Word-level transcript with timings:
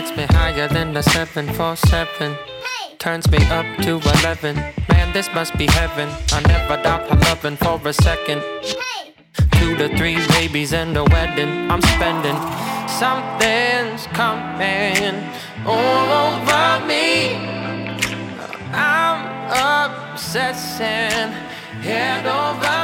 gets 0.00 0.16
me 0.16 0.24
higher 0.30 0.66
than 0.66 0.92
the 0.92 1.02
747. 1.02 2.36
Turns 2.98 3.30
me 3.30 3.38
up 3.58 3.64
to 3.84 4.00
11. 4.18 4.56
Man, 4.88 5.12
this 5.12 5.32
must 5.32 5.56
be 5.56 5.66
heaven. 5.68 6.08
I 6.32 6.40
never 6.48 6.82
doubt 6.82 7.08
her 7.08 7.16
loving 7.28 7.56
for 7.56 7.80
a 7.86 7.92
second. 7.92 8.42
Two 9.52 9.76
to 9.76 9.86
three 9.96 10.18
babies 10.34 10.72
and 10.72 10.96
a 10.96 11.04
wedding. 11.04 11.70
I'm 11.70 11.80
spending. 11.94 12.38
Something's 12.88 14.08
coming 14.08 15.14
all 15.64 16.08
over 16.26 16.86
me. 16.90 17.36
I'm 18.72 19.20
obsessing 20.10 21.30
head 21.86 22.26
over 22.26 22.83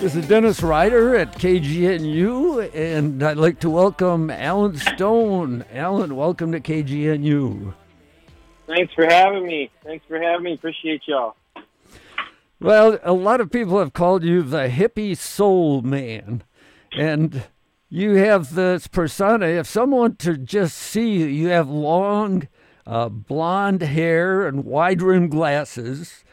This 0.00 0.14
is 0.14 0.26
Dennis 0.26 0.62
Rider 0.62 1.14
at 1.14 1.34
KGNU, 1.34 2.74
and 2.74 3.22
I'd 3.22 3.36
like 3.36 3.60
to 3.60 3.68
welcome 3.68 4.30
Allen 4.30 4.78
Stone. 4.78 5.66
Allen, 5.74 6.16
welcome 6.16 6.52
to 6.52 6.58
KGNU. 6.58 7.74
Thanks 8.66 8.94
for 8.94 9.04
having 9.04 9.44
me. 9.44 9.70
Thanks 9.84 10.02
for 10.08 10.18
having 10.18 10.44
me. 10.44 10.54
Appreciate 10.54 11.02
y'all. 11.06 11.36
Well, 12.60 12.98
a 13.02 13.12
lot 13.12 13.42
of 13.42 13.50
people 13.50 13.78
have 13.78 13.92
called 13.92 14.24
you 14.24 14.42
the 14.42 14.70
hippie 14.70 15.14
soul 15.18 15.82
man, 15.82 16.44
and 16.96 17.44
you 17.90 18.14
have 18.14 18.54
this 18.54 18.86
persona. 18.86 19.48
If 19.48 19.66
someone 19.66 20.16
to 20.16 20.38
just 20.38 20.78
see 20.78 21.10
you, 21.10 21.26
you 21.26 21.48
have 21.48 21.68
long 21.68 22.48
uh, 22.86 23.10
blonde 23.10 23.82
hair 23.82 24.46
and 24.46 24.64
wide 24.64 25.02
rimmed 25.02 25.32
glasses. 25.32 26.24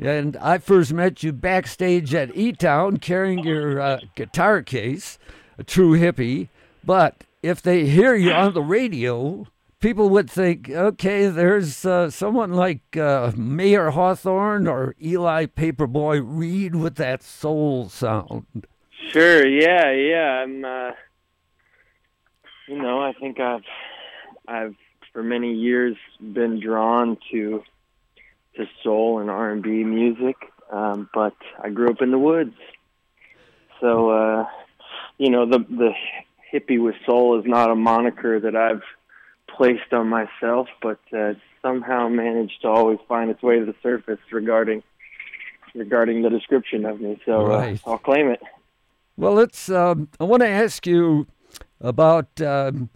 And 0.00 0.36
I 0.38 0.58
first 0.58 0.92
met 0.92 1.22
you 1.22 1.32
backstage 1.32 2.14
at 2.14 2.36
E 2.36 2.52
Town 2.52 2.96
carrying 2.96 3.40
your 3.40 3.80
uh, 3.80 4.00
guitar 4.16 4.62
case, 4.62 5.18
a 5.58 5.64
true 5.64 5.98
hippie. 5.98 6.48
But 6.84 7.24
if 7.42 7.62
they 7.62 7.86
hear 7.86 8.14
you 8.14 8.32
on 8.32 8.54
the 8.54 8.62
radio, 8.62 9.46
people 9.80 10.08
would 10.10 10.28
think, 10.28 10.68
okay, 10.68 11.28
there's 11.28 11.84
uh, 11.84 12.10
someone 12.10 12.52
like 12.52 12.96
uh, 12.96 13.32
Mayer 13.36 13.90
Hawthorne 13.90 14.66
or 14.66 14.94
Eli 15.02 15.46
Paperboy 15.46 16.22
Reed 16.24 16.74
with 16.74 16.96
that 16.96 17.22
soul 17.22 17.88
sound. 17.88 18.46
Sure. 19.10 19.46
Yeah. 19.46 19.92
Yeah. 19.92 20.42
I'm. 20.42 20.64
Uh, 20.64 20.90
you 22.66 22.80
know, 22.80 22.98
I 23.00 23.12
think 23.12 23.38
I've, 23.40 23.64
I've 24.48 24.74
for 25.12 25.22
many 25.22 25.52
years 25.52 25.96
been 26.18 26.60
drawn 26.60 27.18
to, 27.30 27.62
to 28.56 28.66
soul 28.82 29.18
and 29.20 29.30
R 29.30 29.50
and 29.50 29.62
B 29.62 29.84
music, 29.84 30.36
um, 30.72 31.08
but 31.12 31.34
I 31.62 31.70
grew 31.70 31.90
up 31.90 32.00
in 32.00 32.10
the 32.10 32.18
woods, 32.18 32.54
so 33.80 34.10
uh, 34.10 34.46
you 35.18 35.30
know 35.30 35.46
the 35.46 35.58
the 35.58 35.90
hippie 36.52 36.82
with 36.82 36.94
soul 37.06 37.38
is 37.38 37.44
not 37.46 37.70
a 37.70 37.74
moniker 37.74 38.40
that 38.40 38.54
I've 38.56 38.82
placed 39.56 39.92
on 39.92 40.08
myself, 40.08 40.68
but 40.82 41.00
uh, 41.16 41.34
somehow 41.62 42.08
managed 42.08 42.62
to 42.62 42.68
always 42.68 42.98
find 43.08 43.30
its 43.30 43.42
way 43.42 43.58
to 43.58 43.64
the 43.64 43.74
surface 43.82 44.20
regarding 44.32 44.82
regarding 45.74 46.22
the 46.22 46.30
description 46.30 46.84
of 46.84 47.00
me. 47.00 47.20
So 47.26 47.46
Right. 47.46 47.80
uh, 47.86 47.90
I'll 47.90 47.98
claim 47.98 48.28
it. 48.28 48.40
Well, 49.16 49.34
let's. 49.34 49.68
Um, 49.68 50.08
I 50.18 50.24
want 50.24 50.42
to 50.42 50.48
ask 50.48 50.86
you 50.86 51.26
about 51.80 52.40
um, 52.40 52.90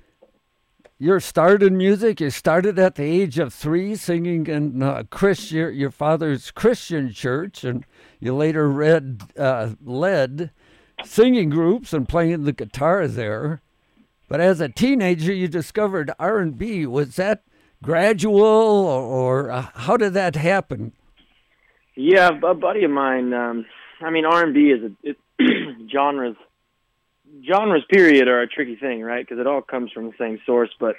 your 0.99 1.21
start 1.21 1.63
in 1.63 1.77
music. 1.77 2.21
You 2.21 2.31
started 2.31 2.79
at 2.79 2.97
the 2.97 3.05
age 3.05 3.39
of 3.39 3.55
three, 3.55 3.95
singing 3.95 4.47
in 4.47 4.83
uh, 4.83 5.05
your, 5.51 5.71
your 5.71 5.91
father's 5.91 6.51
Christian 6.51 7.13
church, 7.13 7.65
and 7.65 7.85
you 8.21 8.35
later 8.35 8.69
read 8.69 9.23
uh, 9.39 9.71
led 9.85 10.51
singing 11.05 11.51
groups 11.51 11.93
and 11.93 12.09
playing 12.09 12.45
the 12.45 12.53
guitar 12.53 13.07
there. 13.07 13.63
But 14.29 14.41
as 14.41 14.61
a 14.61 14.69
teenager, 14.69 15.33
you 15.33 15.49
discovered 15.49 16.11
R 16.19 16.39
and 16.39 16.59
B. 16.59 16.85
Was 16.85 17.17
that 17.17 17.45
gradual, 17.83 18.45
or, 18.45 19.03
or 19.03 19.51
uh, 19.51 19.67
how 19.75 19.97
did 19.97 20.15
that 20.15 20.37
happen? 20.37 20.93
Yeah, 21.95 22.31
a 22.45 22.55
buddy 22.55 22.85
of 22.85 22.91
mine. 22.91 23.33
Um, 23.33 23.67
I 24.01 24.11
mean, 24.11 24.25
R 24.25 24.45
and 24.45 24.55
B 24.55 24.71
is 24.71 24.83
a 24.83 25.09
it, 25.09 25.17
genres. 25.93 26.37
Genres, 27.47 27.85
period, 27.89 28.29
are 28.29 28.41
a 28.41 28.49
tricky 28.49 28.77
thing, 28.77 29.03
right? 29.03 29.27
Because 29.27 29.41
it 29.41 29.47
all 29.47 29.63
comes 29.63 29.93
from 29.93 30.07
the 30.07 30.15
same 30.19 30.41
source. 30.47 30.71
But, 30.79 30.97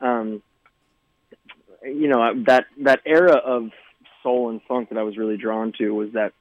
um, 0.00 0.42
you 1.82 2.08
know, 2.08 2.42
that 2.46 2.66
that 2.82 3.00
era 3.04 3.34
of 3.36 3.70
soul 4.22 4.50
and 4.50 4.60
funk 4.68 4.90
that 4.90 4.98
I 4.98 5.02
was 5.02 5.16
really 5.16 5.36
drawn 5.36 5.72
to 5.78 5.90
was 5.90 6.12
that 6.12 6.32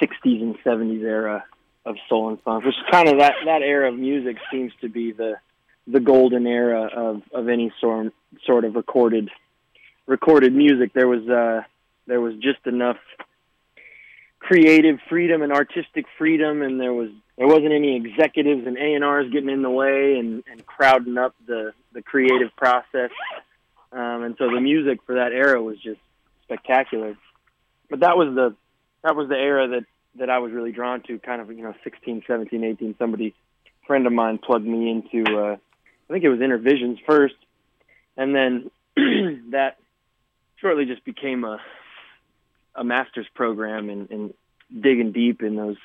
'60s 0.00 0.42
and 0.42 0.56
'70s 0.64 1.02
era 1.02 1.44
of 1.84 1.96
soul 2.08 2.28
and 2.28 2.40
funk, 2.42 2.64
which 2.64 2.74
kind 2.90 3.08
of 3.08 3.18
that 3.18 3.34
that 3.44 3.62
era 3.62 3.88
of 3.88 3.98
music 3.98 4.36
seems 4.50 4.72
to 4.80 4.88
be 4.88 5.12
the 5.12 5.34
the 5.86 6.00
golden 6.00 6.46
era 6.46 6.88
of 6.94 7.22
of 7.32 7.48
any 7.48 7.72
sort 7.80 8.12
sort 8.44 8.64
of 8.64 8.74
recorded 8.74 9.30
recorded 10.06 10.54
music. 10.54 10.92
There 10.92 11.08
was 11.08 11.28
uh, 11.28 11.62
there 12.06 12.20
was 12.20 12.34
just 12.36 12.66
enough 12.66 12.98
creative 14.42 14.98
freedom 15.08 15.42
and 15.42 15.52
artistic 15.52 16.06
freedom, 16.18 16.62
and 16.62 16.80
there 16.80 16.92
was 16.92 17.10
there 17.38 17.46
wasn't 17.46 17.72
any 17.72 17.96
executives 17.96 18.66
and 18.66 18.76
A 18.76 18.94
and 18.94 19.04
R's 19.04 19.32
getting 19.32 19.48
in 19.48 19.62
the 19.62 19.70
way 19.70 20.18
and, 20.18 20.42
and 20.50 20.66
crowding 20.66 21.16
up 21.16 21.34
the 21.46 21.72
the 21.92 22.02
creative 22.02 22.54
process. 22.56 23.10
Um, 23.92 24.22
and 24.24 24.36
so 24.38 24.50
the 24.50 24.60
music 24.60 25.00
for 25.06 25.14
that 25.14 25.32
era 25.32 25.62
was 25.62 25.78
just 25.78 26.00
spectacular. 26.44 27.16
But 27.88 28.00
that 28.00 28.16
was 28.16 28.34
the 28.34 28.56
that 29.02 29.14
was 29.16 29.28
the 29.28 29.36
era 29.36 29.68
that 29.68 29.84
that 30.16 30.28
I 30.28 30.38
was 30.40 30.52
really 30.52 30.72
drawn 30.72 31.02
to. 31.02 31.18
Kind 31.18 31.40
of 31.40 31.50
you 31.50 31.62
know 31.62 31.74
16, 31.84 32.24
17, 32.26 32.64
18. 32.64 32.96
Somebody 32.98 33.34
friend 33.86 34.06
of 34.06 34.12
mine 34.12 34.38
plugged 34.38 34.66
me 34.66 34.90
into 34.90 35.38
uh, 35.38 35.56
I 35.56 36.12
think 36.12 36.24
it 36.24 36.28
was 36.28 36.40
Intervisions 36.40 36.98
first, 37.06 37.36
and 38.16 38.34
then 38.34 38.70
that 39.52 39.78
shortly 40.56 40.84
just 40.84 41.04
became 41.04 41.44
a 41.44 41.60
a 42.74 42.84
master's 42.84 43.26
program 43.34 43.90
and, 43.90 44.10
and 44.10 44.34
digging 44.80 45.12
deep 45.12 45.42
in 45.42 45.56
those, 45.56 45.76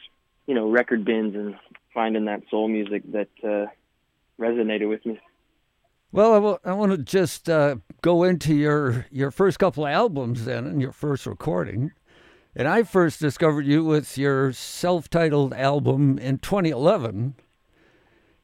you 0.45 0.55
know, 0.55 0.69
record 0.69 1.03
bins 1.05 1.35
and 1.35 1.55
finding 1.93 2.25
that 2.25 2.43
soul 2.49 2.67
music 2.67 3.03
that 3.11 3.29
uh, 3.43 3.65
resonated 4.39 4.89
with 4.89 5.05
me. 5.05 5.19
Well, 6.11 6.33
I 6.33 6.37
wa- 6.37 6.59
I 6.63 6.73
want 6.73 6.93
to 6.93 6.97
just 6.97 7.49
uh, 7.49 7.77
go 8.01 8.23
into 8.23 8.55
your 8.55 9.05
your 9.11 9.29
first 9.29 9.59
couple 9.59 9.85
of 9.85 9.91
albums 9.91 10.45
then, 10.45 10.65
and 10.65 10.81
your 10.81 10.93
first 10.93 11.25
recording. 11.25 11.91
And 12.55 12.67
I 12.67 12.83
first 12.83 13.19
discovered 13.19 13.67
you 13.67 13.83
with 13.83 14.17
your 14.17 14.51
self-titled 14.51 15.53
album 15.53 16.17
in 16.17 16.39
2011, 16.39 17.35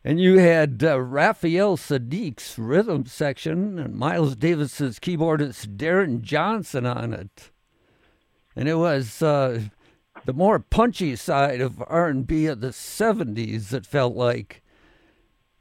and 0.04 0.20
you 0.20 0.38
had 0.38 0.84
uh, 0.84 1.00
Raphael 1.02 1.78
Saadiq's 1.78 2.60
rhythm 2.60 3.08
section 3.08 3.80
and 3.80 3.96
Miles 3.96 4.36
Davis's 4.36 5.00
keyboardist 5.00 5.78
Deron 5.78 6.22
Johnson 6.22 6.86
on 6.86 7.12
it, 7.14 7.50
and 8.56 8.70
it 8.70 8.76
was 8.76 9.22
uh, 9.22 9.62
the 10.26 10.34
more 10.34 10.60
punchy 10.60 11.16
side 11.16 11.62
of 11.62 11.84
R&B 11.88 12.46
of 12.48 12.62
the 12.62 12.70
70s. 12.70 13.74
It 13.74 13.86
felt 13.86 14.16
like. 14.16 14.62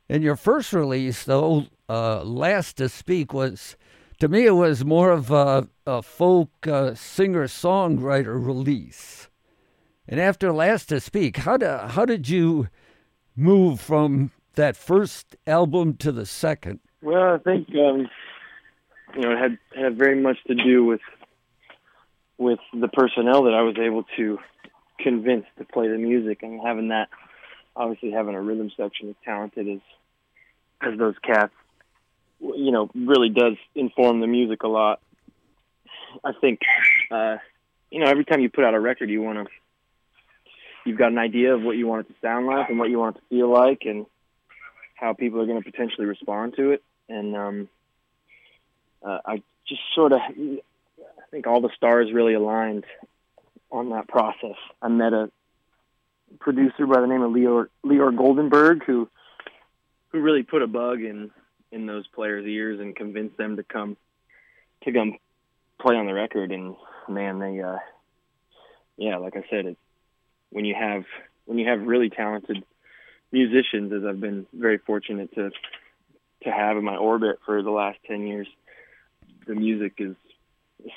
And 0.08 0.22
your 0.22 0.36
first 0.36 0.72
release, 0.72 1.24
though, 1.24 1.66
uh, 1.88 2.22
Last 2.22 2.76
to 2.76 2.88
Speak, 2.88 3.32
was, 3.32 3.76
to 4.20 4.28
me, 4.28 4.46
it 4.46 4.52
was 4.52 4.84
more 4.84 5.10
of 5.10 5.30
a, 5.30 5.68
a 5.86 6.02
folk 6.02 6.66
uh, 6.66 6.94
singer 6.94 7.46
songwriter 7.46 8.44
release. 8.44 9.28
And 10.06 10.20
after 10.20 10.52
Last 10.52 10.90
to 10.90 11.00
Speak, 11.00 11.38
how, 11.38 11.56
do, 11.56 11.66
how 11.66 12.04
did 12.04 12.28
you 12.28 12.68
move 13.36 13.80
from 13.80 14.32
that 14.54 14.76
first 14.76 15.36
album 15.46 15.96
to 15.98 16.12
the 16.12 16.26
second? 16.26 16.80
Well, 17.00 17.34
I 17.34 17.38
think 17.38 17.68
um, 17.70 18.08
you 19.14 19.22
know 19.22 19.32
it 19.32 19.38
had 19.38 19.58
had 19.74 19.98
very 19.98 20.20
much 20.20 20.36
to 20.46 20.54
do 20.54 20.84
with 20.84 21.00
with 22.42 22.58
the 22.74 22.88
personnel 22.88 23.44
that 23.44 23.54
I 23.54 23.62
was 23.62 23.76
able 23.78 24.04
to 24.16 24.38
convince 24.98 25.46
to 25.58 25.64
play 25.64 25.88
the 25.88 25.98
music 25.98 26.42
and 26.42 26.60
having 26.64 26.88
that 26.88 27.08
obviously 27.74 28.10
having 28.10 28.34
a 28.34 28.40
rhythm 28.40 28.70
section 28.76 29.08
as 29.08 29.14
talented 29.24 29.68
as 29.68 29.80
as 30.82 30.98
those 30.98 31.14
cats 31.22 31.52
you 32.40 32.70
know 32.70 32.90
really 32.94 33.28
does 33.28 33.54
inform 33.74 34.20
the 34.20 34.26
music 34.26 34.62
a 34.62 34.68
lot. 34.68 35.00
I 36.24 36.32
think 36.40 36.60
uh 37.10 37.36
you 37.90 38.00
know 38.00 38.06
every 38.06 38.24
time 38.24 38.40
you 38.40 38.50
put 38.50 38.64
out 38.64 38.74
a 38.74 38.80
record 38.80 39.10
you 39.10 39.22
want 39.22 39.38
to 39.38 39.52
you've 40.84 40.98
got 40.98 41.12
an 41.12 41.18
idea 41.18 41.54
of 41.54 41.62
what 41.62 41.76
you 41.76 41.86
want 41.86 42.06
it 42.06 42.12
to 42.12 42.20
sound 42.20 42.46
like 42.46 42.68
and 42.68 42.78
what 42.78 42.90
you 42.90 42.98
want 42.98 43.16
it 43.16 43.20
to 43.20 43.26
feel 43.28 43.48
like 43.48 43.82
and 43.84 44.06
how 44.94 45.12
people 45.12 45.40
are 45.40 45.46
going 45.46 45.62
to 45.62 45.70
potentially 45.70 46.06
respond 46.06 46.54
to 46.56 46.72
it. 46.72 46.82
And 47.08 47.36
um 47.36 47.68
uh, 49.04 49.18
i 49.26 49.42
just 49.66 49.80
sort 49.94 50.12
of 50.12 50.20
think 51.32 51.46
all 51.46 51.62
the 51.62 51.70
stars 51.74 52.12
really 52.12 52.34
aligned 52.34 52.84
on 53.70 53.88
that 53.90 54.06
process. 54.06 54.56
I 54.80 54.88
met 54.88 55.14
a 55.14 55.30
producer 56.38 56.86
by 56.86 57.00
the 57.00 57.06
name 57.06 57.22
of 57.22 57.32
Lior 57.32 57.66
Lior 57.84 58.14
Goldenberg 58.14 58.84
who 58.84 59.08
who 60.10 60.20
really 60.20 60.42
put 60.42 60.62
a 60.62 60.66
bug 60.66 61.00
in 61.00 61.30
in 61.72 61.86
those 61.86 62.06
players' 62.06 62.46
ears 62.46 62.80
and 62.80 62.94
convinced 62.94 63.38
them 63.38 63.56
to 63.56 63.62
come 63.62 63.96
to 64.84 64.92
come 64.92 65.16
play 65.80 65.96
on 65.96 66.06
the 66.06 66.12
record. 66.12 66.52
And 66.52 66.76
man 67.08 67.38
they 67.38 67.60
uh 67.60 67.78
yeah 68.96 69.16
like 69.16 69.36
I 69.36 69.44
said 69.50 69.66
it 69.66 69.78
when 70.50 70.66
you 70.66 70.74
have 70.78 71.04
when 71.46 71.58
you 71.58 71.68
have 71.68 71.80
really 71.80 72.10
talented 72.10 72.62
musicians, 73.32 73.92
as 73.92 74.04
I've 74.04 74.20
been 74.20 74.46
very 74.52 74.78
fortunate 74.78 75.34
to 75.34 75.50
to 76.44 76.50
have 76.50 76.76
in 76.76 76.84
my 76.84 76.96
orbit 76.96 77.38
for 77.46 77.62
the 77.62 77.70
last 77.70 77.98
ten 78.06 78.26
years, 78.26 78.48
the 79.46 79.54
music 79.54 79.94
is 79.96 80.14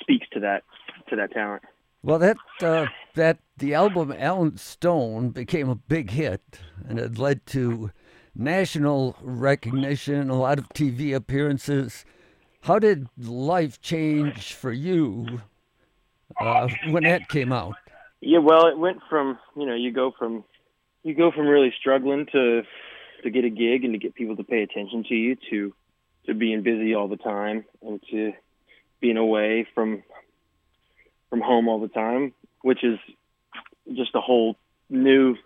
speaks 0.00 0.26
to 0.32 0.40
that 0.40 0.64
to 1.08 1.16
that 1.16 1.32
talent. 1.32 1.62
Well, 2.02 2.18
that 2.18 2.36
uh, 2.62 2.86
that 3.14 3.38
the 3.56 3.74
album 3.74 4.14
Allen 4.16 4.56
Stone 4.56 5.30
became 5.30 5.68
a 5.68 5.74
big 5.74 6.10
hit, 6.10 6.60
and 6.88 6.98
it 6.98 7.18
led 7.18 7.46
to 7.46 7.90
national 8.34 9.16
recognition, 9.22 10.30
a 10.30 10.38
lot 10.38 10.58
of 10.58 10.68
TV 10.70 11.14
appearances. 11.14 12.04
How 12.62 12.78
did 12.78 13.08
life 13.18 13.80
change 13.80 14.54
for 14.54 14.72
you 14.72 15.40
uh, 16.40 16.68
when 16.90 17.04
that 17.04 17.28
came 17.28 17.52
out? 17.52 17.74
Yeah, 18.20 18.38
well, 18.38 18.66
it 18.66 18.78
went 18.78 18.98
from 19.08 19.38
you 19.56 19.66
know 19.66 19.74
you 19.74 19.92
go 19.92 20.12
from 20.16 20.44
you 21.02 21.14
go 21.14 21.30
from 21.30 21.46
really 21.46 21.72
struggling 21.78 22.26
to 22.32 22.62
to 23.22 23.30
get 23.30 23.44
a 23.44 23.50
gig 23.50 23.84
and 23.84 23.94
to 23.94 23.98
get 23.98 24.14
people 24.14 24.36
to 24.36 24.44
pay 24.44 24.62
attention 24.62 25.04
to 25.08 25.14
you 25.14 25.36
to 25.50 25.74
to 26.26 26.34
being 26.34 26.62
busy 26.62 26.94
all 26.94 27.08
the 27.08 27.16
time 27.16 27.64
and 27.82 28.00
to 28.10 28.32
being 29.00 29.16
away 29.16 29.66
from 29.74 30.02
from 31.30 31.40
home 31.40 31.68
all 31.68 31.80
the 31.80 31.88
time, 31.88 32.32
which 32.62 32.84
is 32.84 32.98
just 33.94 34.14
a 34.14 34.20
whole 34.20 34.56
new 34.88 35.36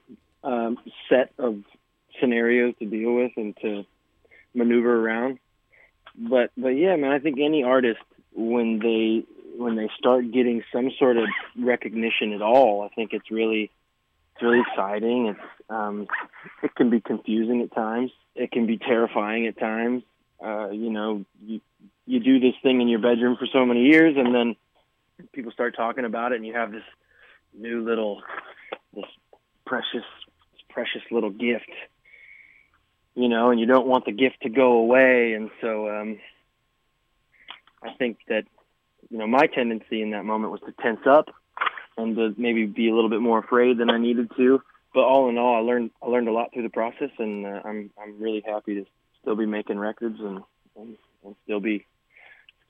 um, 0.44 0.78
set 1.08 1.32
of 1.38 1.62
scenarios 2.20 2.74
to 2.78 2.86
deal 2.86 3.14
with 3.14 3.32
and 3.36 3.56
to 3.62 3.84
maneuver 4.54 5.04
around. 5.04 5.38
But 6.16 6.50
but 6.56 6.70
yeah, 6.70 6.96
man, 6.96 7.12
I 7.12 7.18
think 7.18 7.38
any 7.40 7.62
artist 7.62 8.00
when 8.34 8.78
they 8.78 9.24
when 9.56 9.76
they 9.76 9.90
start 9.98 10.30
getting 10.32 10.62
some 10.72 10.90
sort 10.98 11.16
of 11.16 11.26
recognition 11.58 12.32
at 12.32 12.42
all, 12.42 12.82
I 12.82 12.88
think 12.94 13.12
it's 13.12 13.30
really 13.30 13.70
it's 14.34 14.42
really 14.42 14.60
exciting. 14.60 15.26
It's 15.28 15.40
um, 15.68 16.08
it 16.62 16.74
can 16.74 16.90
be 16.90 17.00
confusing 17.00 17.62
at 17.62 17.74
times. 17.74 18.10
It 18.34 18.50
can 18.50 18.66
be 18.66 18.78
terrifying 18.78 19.46
at 19.46 19.58
times. 19.58 20.02
Uh, 20.44 20.70
you 20.70 20.90
know, 20.90 21.24
you 21.44 21.60
you 22.10 22.20
do 22.20 22.40
this 22.40 22.54
thing 22.62 22.80
in 22.80 22.88
your 22.88 23.00
bedroom 23.00 23.36
for 23.38 23.46
so 23.52 23.64
many 23.64 23.84
years, 23.84 24.16
and 24.16 24.34
then 24.34 24.56
people 25.32 25.52
start 25.52 25.76
talking 25.76 26.04
about 26.04 26.32
it, 26.32 26.36
and 26.36 26.46
you 26.46 26.54
have 26.54 26.72
this 26.72 26.82
new 27.56 27.84
little 27.84 28.22
this 28.94 29.04
precious 29.64 30.06
this 30.52 30.62
precious 30.68 31.02
little 31.10 31.30
gift 31.30 31.70
you 33.14 33.28
know, 33.28 33.50
and 33.50 33.60
you 33.60 33.66
don't 33.66 33.86
want 33.86 34.04
the 34.04 34.12
gift 34.12 34.42
to 34.42 34.48
go 34.48 34.78
away. 34.78 35.34
And 35.34 35.50
so 35.60 35.88
um, 35.88 36.18
I 37.82 37.92
think 37.98 38.18
that, 38.28 38.44
you 39.10 39.18
know, 39.18 39.26
my 39.26 39.46
tendency 39.46 40.02
in 40.02 40.10
that 40.10 40.24
moment 40.24 40.52
was 40.52 40.60
to 40.60 40.72
tense 40.82 41.06
up 41.06 41.26
and 41.96 42.16
to 42.16 42.34
maybe 42.36 42.66
be 42.66 42.88
a 42.88 42.94
little 42.94 43.10
bit 43.10 43.20
more 43.20 43.38
afraid 43.38 43.78
than 43.78 43.90
I 43.90 43.98
needed 43.98 44.30
to. 44.36 44.62
But 44.94 45.04
all 45.04 45.28
in 45.28 45.38
all, 45.38 45.56
I 45.56 45.60
learned 45.60 45.90
I 46.02 46.06
learned 46.06 46.28
a 46.28 46.32
lot 46.32 46.52
through 46.52 46.64
the 46.64 46.68
process, 46.68 47.10
and 47.18 47.46
uh, 47.46 47.60
I'm 47.64 47.90
I'm 48.02 48.20
really 48.20 48.42
happy 48.44 48.74
to 48.74 48.86
still 49.20 49.36
be 49.36 49.46
making 49.46 49.78
records 49.78 50.18
and, 50.18 50.40
and, 50.76 50.96
and 51.24 51.36
still 51.44 51.60
be 51.60 51.86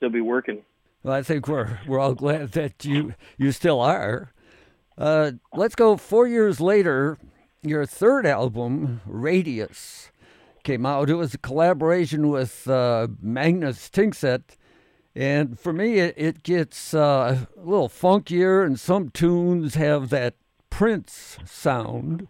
still 0.01 0.09
be 0.09 0.19
working. 0.19 0.63
Well, 1.03 1.13
I 1.13 1.21
think 1.21 1.47
we're 1.47 1.79
we're 1.85 1.99
all 1.99 2.15
glad 2.15 2.53
that 2.53 2.83
you 2.83 3.13
you 3.37 3.51
still 3.51 3.79
are. 3.79 4.33
Uh, 4.97 5.33
let's 5.53 5.75
go 5.75 5.95
four 5.95 6.27
years 6.27 6.59
later. 6.59 7.19
Your 7.61 7.85
third 7.85 8.25
album, 8.25 9.01
Radius, 9.05 10.09
came 10.63 10.87
out. 10.87 11.11
It 11.11 11.15
was 11.15 11.35
a 11.35 11.37
collaboration 11.37 12.29
with 12.29 12.67
uh, 12.67 13.09
Magnus 13.21 13.89
Tingsek. 13.89 14.57
And 15.13 15.59
for 15.59 15.71
me, 15.71 15.99
it, 15.99 16.15
it 16.17 16.41
gets 16.41 16.95
uh, 16.95 17.45
a 17.55 17.59
little 17.59 17.89
funkier, 17.89 18.65
and 18.65 18.79
some 18.79 19.09
tunes 19.09 19.75
have 19.75 20.09
that 20.09 20.33
Prince 20.71 21.37
sound 21.45 22.27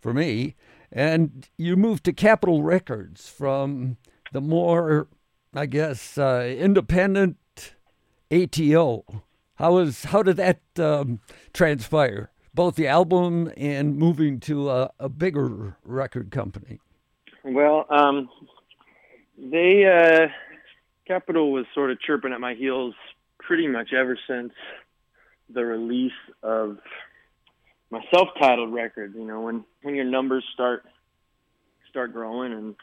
for 0.00 0.14
me. 0.14 0.54
And 0.92 1.48
you 1.56 1.74
moved 1.74 2.04
to 2.04 2.12
Capitol 2.12 2.62
Records 2.62 3.28
from 3.28 3.96
the 4.32 4.40
more, 4.40 5.08
I 5.54 5.66
guess, 5.66 6.18
uh, 6.18 6.54
independent 6.58 7.36
ATO. 8.30 9.04
How 9.54 9.74
was 9.74 10.04
how 10.04 10.22
did 10.22 10.36
that 10.36 10.60
um, 10.78 11.20
transpire? 11.52 12.30
Both 12.54 12.76
the 12.76 12.86
album 12.86 13.52
and 13.56 13.96
moving 13.96 14.40
to 14.40 14.70
a, 14.70 14.90
a 14.98 15.08
bigger 15.08 15.76
record 15.84 16.30
company. 16.30 16.80
Well, 17.44 17.86
um, 17.90 18.28
they 19.36 19.84
uh, 19.86 20.28
Capitol 21.06 21.52
was 21.52 21.66
sort 21.74 21.90
of 21.90 22.00
chirping 22.00 22.32
at 22.32 22.40
my 22.40 22.54
heels 22.54 22.94
pretty 23.38 23.66
much 23.66 23.92
ever 23.92 24.18
since 24.28 24.52
the 25.48 25.64
release 25.64 26.12
of 26.42 26.78
my 27.90 28.00
self-titled 28.12 28.72
record. 28.72 29.14
You 29.14 29.24
know, 29.24 29.40
when 29.40 29.64
when 29.82 29.94
your 29.94 30.04
numbers 30.04 30.44
start 30.52 30.84
start 31.88 32.12
growing 32.12 32.52
and 32.52 32.74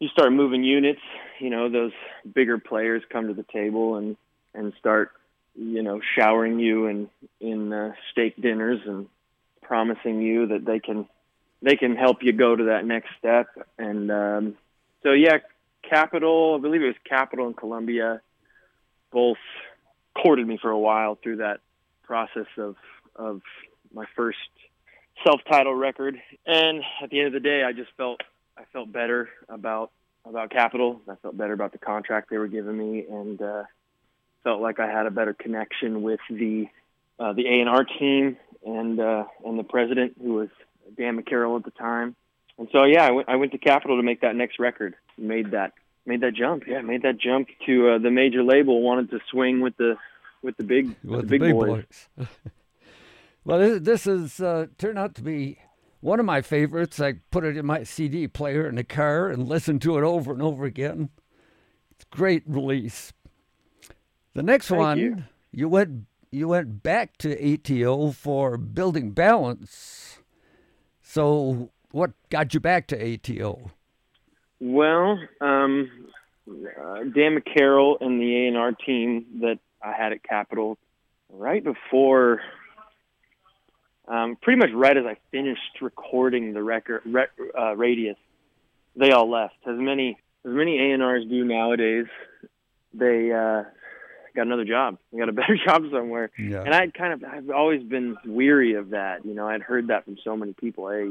you 0.00 0.08
start 0.08 0.32
moving 0.32 0.64
units, 0.64 1.00
you 1.38 1.50
know, 1.50 1.68
those 1.68 1.92
bigger 2.34 2.58
players 2.58 3.02
come 3.10 3.28
to 3.28 3.34
the 3.34 3.44
table 3.44 3.96
and 3.96 4.16
and 4.52 4.72
start, 4.80 5.12
you 5.54 5.82
know, 5.82 6.00
showering 6.18 6.58
you 6.58 6.86
in 6.86 7.08
in 7.40 7.72
uh, 7.72 7.92
steak 8.10 8.40
dinners 8.40 8.80
and 8.86 9.06
promising 9.62 10.20
you 10.20 10.48
that 10.48 10.64
they 10.64 10.80
can 10.80 11.06
they 11.62 11.76
can 11.76 11.94
help 11.94 12.22
you 12.22 12.32
go 12.32 12.56
to 12.56 12.64
that 12.64 12.84
next 12.84 13.10
step. 13.18 13.46
And 13.78 14.10
um, 14.10 14.56
so, 15.02 15.12
yeah, 15.12 15.38
Capitol, 15.88 16.56
I 16.58 16.62
believe 16.62 16.82
it 16.82 16.86
was 16.86 16.96
Capitol 17.08 17.46
and 17.46 17.56
Columbia, 17.56 18.22
both 19.12 19.38
courted 20.14 20.46
me 20.46 20.58
for 20.60 20.70
a 20.70 20.78
while 20.78 21.16
through 21.22 21.36
that 21.36 21.60
process 22.02 22.46
of 22.56 22.76
of 23.14 23.42
my 23.92 24.06
first 24.16 24.38
self-titled 25.24 25.78
record. 25.78 26.16
And 26.46 26.82
at 27.02 27.10
the 27.10 27.18
end 27.18 27.26
of 27.28 27.32
the 27.34 27.40
day, 27.40 27.62
I 27.62 27.72
just 27.72 27.90
felt 27.98 28.22
I 28.56 28.64
felt 28.72 28.92
better 28.92 29.28
about 29.48 29.90
about 30.26 30.50
Capitol. 30.50 31.00
I 31.08 31.14
felt 31.16 31.36
better 31.36 31.52
about 31.52 31.72
the 31.72 31.78
contract 31.78 32.30
they 32.30 32.38
were 32.38 32.48
giving 32.48 32.76
me, 32.76 33.06
and 33.08 33.40
uh, 33.40 33.64
felt 34.44 34.60
like 34.60 34.80
I 34.80 34.86
had 34.86 35.06
a 35.06 35.10
better 35.10 35.34
connection 35.34 36.02
with 36.02 36.20
the 36.28 36.66
uh, 37.18 37.32
the 37.32 37.46
A 37.46 37.60
and 37.60 37.68
R 37.68 37.84
team 37.84 38.36
and 38.64 39.00
uh, 39.00 39.24
and 39.44 39.58
the 39.58 39.64
president, 39.64 40.14
who 40.20 40.34
was 40.34 40.48
Dan 40.96 41.20
McCarroll 41.20 41.58
at 41.58 41.64
the 41.64 41.70
time. 41.70 42.16
And 42.58 42.68
so 42.72 42.84
yeah, 42.84 43.06
I 43.06 43.10
went 43.12 43.28
I 43.28 43.36
went 43.36 43.52
to 43.52 43.58
Capitol 43.58 43.96
to 43.96 44.02
make 44.02 44.20
that 44.20 44.36
next 44.36 44.58
record. 44.58 44.94
Made 45.16 45.52
that 45.52 45.72
made 46.06 46.20
that 46.22 46.34
jump. 46.34 46.64
Yeah, 46.66 46.80
made 46.82 47.02
that 47.02 47.18
jump 47.18 47.48
to 47.66 47.90
uh, 47.90 47.98
the 47.98 48.10
major 48.10 48.42
label. 48.42 48.82
Wanted 48.82 49.10
to 49.10 49.20
swing 49.30 49.60
with 49.60 49.76
the 49.76 49.96
with 50.42 50.56
the 50.56 50.64
big 50.64 50.88
with, 50.88 51.04
with 51.04 51.20
the, 51.22 51.26
big, 51.26 51.40
big 51.40 51.52
boys. 51.52 51.84
boys. 52.16 52.28
well, 53.44 53.58
this, 53.58 53.80
this 53.80 54.06
is 54.06 54.40
uh, 54.40 54.66
turned 54.78 54.98
out 54.98 55.14
to 55.16 55.22
be 55.22 55.58
one 56.00 56.20
of 56.20 56.26
my 56.26 56.40
favorites. 56.42 57.00
I 57.00 57.14
put 57.30 57.44
it 57.44 57.56
in 57.56 57.66
my 57.66 57.84
CD 57.84 58.26
player 58.28 58.66
in 58.66 58.76
the 58.76 58.84
car 58.84 59.28
and 59.28 59.48
listened 59.48 59.82
to 59.82 59.98
it 59.98 60.04
over 60.04 60.32
and 60.32 60.42
over 60.42 60.64
again. 60.64 61.10
It's 61.92 62.04
a 62.10 62.16
great 62.16 62.42
release. 62.46 63.12
The 64.34 64.42
next 64.42 64.68
Thank 64.68 64.80
one, 64.80 64.98
you. 64.98 65.16
you 65.52 65.68
went 65.68 66.06
you 66.30 66.48
went 66.48 66.82
back 66.82 67.18
to 67.18 67.54
ATO 67.54 68.12
for 68.12 68.56
building 68.56 69.10
balance. 69.10 70.18
So, 71.02 71.70
what 71.90 72.12
got 72.28 72.54
you 72.54 72.60
back 72.60 72.86
to 72.88 73.14
ATO? 73.14 73.72
Well, 74.60 75.18
um, 75.40 75.90
uh, 76.48 77.00
Dan 77.14 77.36
McCarroll 77.36 77.96
and 78.00 78.20
the 78.20 78.44
A 78.44 78.48
and 78.48 78.56
R 78.56 78.72
team 78.72 79.26
that 79.40 79.58
I 79.82 79.92
had 79.92 80.12
at 80.12 80.22
Capitol, 80.22 80.78
right 81.30 81.64
before, 81.64 82.42
um, 84.10 84.36
pretty 84.42 84.58
much 84.58 84.70
right 84.74 84.96
as 84.96 85.06
I 85.06 85.16
finished 85.30 85.80
recording 85.80 86.52
the 86.52 86.62
record 86.62 87.02
re- 87.06 87.26
uh, 87.56 87.76
Radius, 87.76 88.16
they 88.96 89.12
all 89.12 89.30
left. 89.30 89.54
As 89.66 89.78
many 89.78 90.18
as 90.44 90.50
many 90.52 90.78
A 90.78 90.94
and 90.94 91.02
R's 91.02 91.24
do 91.26 91.44
nowadays, 91.44 92.06
they 92.92 93.30
uh, 93.30 93.62
got 94.34 94.46
another 94.46 94.64
job. 94.64 94.98
They 95.12 95.18
got 95.18 95.28
a 95.28 95.32
better 95.40 95.56
job 95.64 95.84
somewhere. 95.92 96.30
Yeah. 96.36 96.62
And 96.62 96.74
I'd 96.74 96.92
kind 96.92 97.12
of 97.12 97.24
I've 97.24 97.50
always 97.50 97.84
been 97.84 98.16
weary 98.26 98.74
of 98.74 98.90
that. 98.90 99.24
You 99.24 99.34
know, 99.34 99.46
I'd 99.46 99.62
heard 99.62 99.88
that 99.88 100.04
from 100.04 100.16
so 100.24 100.36
many 100.36 100.54
people. 100.54 100.90
Hey, 100.90 101.08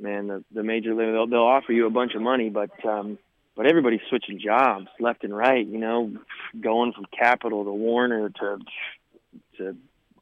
man, 0.00 0.26
the 0.26 0.44
the 0.52 0.64
major 0.64 0.94
league 0.94 1.12
they'll 1.12 1.28
they'll 1.28 1.40
offer 1.40 1.72
you 1.72 1.86
a 1.86 1.90
bunch 1.90 2.14
of 2.14 2.22
money, 2.22 2.50
but 2.50 2.84
um 2.84 3.18
but 3.54 3.66
everybody's 3.66 4.00
switching 4.08 4.40
jobs 4.40 4.88
left 4.98 5.22
and 5.22 5.36
right, 5.36 5.66
you 5.66 5.78
know, 5.78 6.12
going 6.60 6.92
from 6.92 7.06
Capitol 7.16 7.64
to 7.64 7.72
Warner 7.72 8.28
to 8.28 8.58
to 9.58 9.76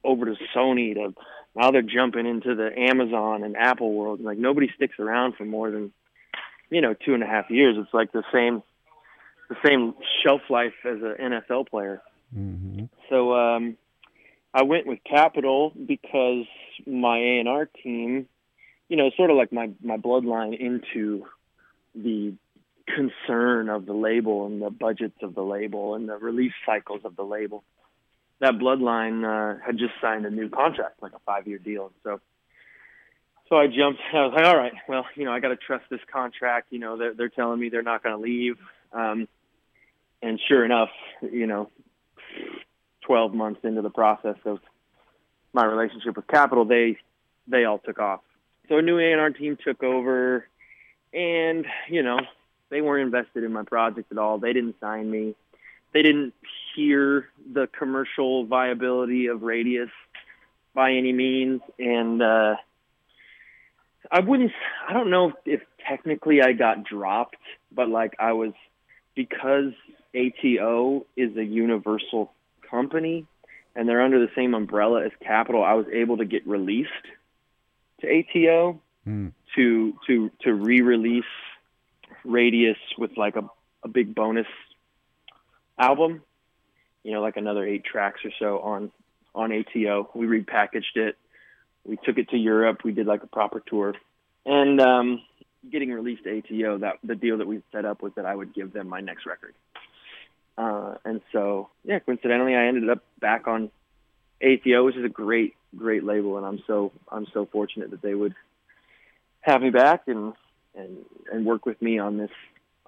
over 0.05 0.26
to 0.26 0.37
Sony 0.55 0.95
to 0.95 1.15
now 1.57 1.71
they're 1.71 1.83
jumping 1.83 2.27
into 2.27 2.55
the 2.55 2.71
Amazon 2.79 3.43
and 3.43 3.57
Apple 3.57 3.93
world. 3.93 4.21
Like 4.21 4.39
nobody 4.39 4.71
sticks 4.77 4.99
around 4.99 5.35
for 5.37 5.45
more 5.45 5.71
than 5.71 5.93
you 6.71 6.81
know 6.81 6.95
two 6.95 7.15
and 7.15 7.23
a 7.23 7.27
half 7.27 7.51
years. 7.51 7.77
It's 7.79 7.93
like 7.95 8.13
the 8.13 8.25
same 8.33 8.63
the 9.49 9.57
same 9.65 9.95
shelf 10.23 10.43
life 10.51 10.75
as 10.85 10.99
an 11.03 11.17
NFL 11.19 11.69
player. 11.69 12.03
Mm-hmm. 12.37 12.85
So 13.09 13.35
um, 13.35 13.77
I 14.53 14.65
went 14.65 14.87
with 14.87 14.99
Capitol 15.09 15.73
because 15.75 16.45
my 16.87 17.19
A 17.19 17.39
and 17.39 17.49
R 17.49 17.67
team, 17.67 18.29
you 18.89 18.97
know, 18.97 19.11
sort 19.17 19.31
of 19.31 19.37
like 19.37 19.53
my 19.53 19.71
my 19.83 19.97
bloodline 19.97 20.59
into 20.59 21.25
the 21.95 22.35
concern 22.87 23.69
of 23.69 23.87
the 23.87 23.95
label 23.95 24.47
and 24.47 24.61
the 24.61 24.71
budgets 24.71 25.17
of 25.23 25.35
the 25.35 25.43
label 25.43 25.95
and 25.95 26.09
the 26.09 26.17
release 26.17 26.53
cycles 26.65 27.01
of 27.05 27.17
the 27.17 27.25
label. 27.25 27.65
That 28.40 28.55
bloodline 28.55 29.25
uh, 29.25 29.59
had 29.64 29.78
just 29.78 29.95
signed 30.00 30.26
a 30.26 30.31
new 30.31 30.49
contract, 30.49 31.02
like 31.02 31.12
a 31.12 31.19
five 31.21 31.47
year 31.47 31.59
deal. 31.59 31.93
So 32.05 32.21
so 33.49 33.57
I 33.57 33.66
jumped. 33.66 34.00
I 34.12 34.26
was 34.26 34.33
like, 34.35 34.45
all 34.45 34.57
right, 34.57 34.73
well, 34.88 35.07
you 35.14 35.25
know, 35.25 35.33
I 35.33 35.40
got 35.40 35.49
to 35.49 35.57
trust 35.57 35.85
this 35.90 36.00
contract. 36.12 36.69
You 36.71 36.78
know, 36.78 36.97
they're 36.97 37.14
they're 37.14 37.28
telling 37.28 37.61
me 37.61 37.69
they're 37.69 37.83
not 37.83 38.02
going 38.02 38.16
to 38.16 38.23
leave. 38.23 38.57
Um, 38.93 39.28
and 40.23 40.40
sure 40.49 40.64
enough, 40.64 40.88
you 41.23 41.47
know, 41.47 41.71
12 43.02 43.35
months 43.35 43.61
into 43.62 43.83
the 43.83 43.90
process 43.90 44.37
of 44.45 44.59
my 45.52 45.64
relationship 45.64 46.16
with 46.16 46.26
Capitol, 46.26 46.64
they 46.64 46.99
they 47.47 47.64
all 47.64 47.78
took 47.78 47.99
off. 47.99 48.21
So 48.69 48.78
a 48.78 48.83
new 48.83 48.99
A&R 48.99 49.31
team 49.31 49.57
took 49.62 49.83
over, 49.83 50.47
and 51.12 51.64
you 51.88 52.02
know, 52.02 52.19
they 52.71 52.81
weren't 52.81 53.07
invested 53.07 53.45
in 53.45 53.52
my 53.52 53.62
project 53.62 54.11
at 54.11 54.19
all. 54.19 54.38
They 54.38 54.52
didn't 54.52 54.76
sign 54.81 55.11
me. 55.11 55.35
They 55.97 56.03
didn't 56.03 56.35
hear 56.75 57.31
the 57.50 57.69
commercial 57.69 58.45
viability 58.45 59.29
of 59.29 59.41
Radius 59.41 59.88
by 60.75 60.93
any 60.93 61.11
means, 61.11 61.62
and 61.79 62.21
uh, 62.21 62.57
I 64.12 64.21
wouldn't. 64.21 64.53
I 64.87 64.93
don't 64.93 65.09
know 65.09 65.29
if, 65.29 65.35
if 65.47 65.61
technically 65.88 66.43
I 66.43 66.53
got 66.53 66.85
dropped, 66.85 67.38
but 67.73 67.88
like 67.88 68.12
I 68.19 68.35
was 68.35 68.53
because 69.15 69.73
ATO 70.15 71.07
is 71.17 71.35
a 71.38 71.43
universal 71.43 72.31
company 72.71 73.25
and 73.75 73.88
they're 73.88 74.03
under 74.03 74.21
the 74.21 74.31
same 74.37 74.53
umbrella 74.53 75.03
as 75.03 75.12
Capitol. 75.25 75.65
I 75.65 75.73
was 75.73 75.87
able 75.91 76.19
to 76.19 76.26
get 76.26 76.47
released 76.47 76.91
to 78.03 78.07
ATO 78.07 78.83
Hmm. 79.05 79.29
to 79.55 79.95
to 80.09 80.31
to 80.43 80.53
re-release 80.53 81.25
Radius 82.23 82.76
with 82.99 83.17
like 83.17 83.37
a 83.37 83.49
a 83.83 83.88
big 83.88 84.15
bonus 84.15 84.47
album, 85.78 86.23
you 87.02 87.12
know, 87.12 87.21
like 87.21 87.37
another 87.37 87.64
eight 87.64 87.85
tracks 87.85 88.21
or 88.25 88.30
so 88.38 88.61
on 88.61 88.92
on 89.35 89.52
ATO. 89.52 90.11
We 90.14 90.26
repackaged 90.26 90.97
it. 90.97 91.16
We 91.85 91.97
took 92.04 92.18
it 92.18 92.30
to 92.30 92.37
Europe. 92.37 92.83
We 92.85 92.92
did 92.92 93.06
like 93.06 93.23
a 93.23 93.28
proper 93.28 93.61
tour, 93.61 93.95
and 94.45 94.80
um, 94.80 95.23
getting 95.71 95.90
released 95.90 96.25
to 96.25 96.38
ATO. 96.38 96.78
That 96.78 96.99
the 97.04 97.14
deal 97.14 97.38
that 97.38 97.47
we 97.47 97.62
set 97.73 97.85
up 97.85 98.02
was 98.02 98.12
that 98.16 98.26
I 98.26 98.35
would 98.35 98.54
give 98.54 98.73
them 98.73 98.88
my 98.88 99.00
next 99.00 99.26
record. 99.26 99.54
Uh, 100.59 100.95
and 101.04 101.21
so, 101.33 101.68
yeah, 101.85 101.99
coincidentally, 101.99 102.54
I 102.54 102.66
ended 102.66 102.88
up 102.88 103.04
back 103.21 103.47
on 103.47 103.71
ATO, 104.42 104.85
which 104.85 104.97
is 104.97 105.04
a 105.04 105.11
great, 105.11 105.54
great 105.76 106.02
label, 106.02 106.38
and 106.38 106.47
I'm 106.47 106.62
so 106.66 106.92
I'm 107.11 107.26
so 107.33 107.47
fortunate 107.47 107.90
that 107.90 108.02
they 108.02 108.14
would 108.14 108.35
have 109.40 109.62
me 109.62 109.71
back 109.71 110.09
and 110.09 110.33
and 110.75 111.04
and 111.33 111.45
work 111.45 111.66
with 111.66 111.80
me 111.80 111.99
on 111.99 112.16
this 112.16 112.30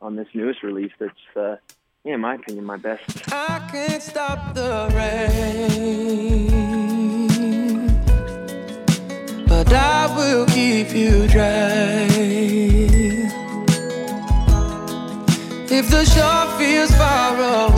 on 0.00 0.16
this 0.16 0.28
newest 0.35 0.62
release. 0.62 0.92
That's 0.99 1.37
uh, 1.37 1.57
yeah, 2.05 2.14
in 2.14 2.21
my 2.21 2.35
opinion, 2.35 2.64
my 2.64 2.76
best. 2.76 3.02
I 3.33 3.69
can't 3.71 4.02
stop 4.02 4.55
the 4.55 4.88
rain, 4.95 6.49
but 9.47 9.73
I 9.73 10.14
will 10.17 10.47
keep 10.47 10.95
you 10.95 11.26
dry. 11.28 12.09
If 15.71 15.90
the 15.90 16.05
shore 16.05 16.59
feels 16.59 16.90
far 16.97 17.37
away, 17.37 17.78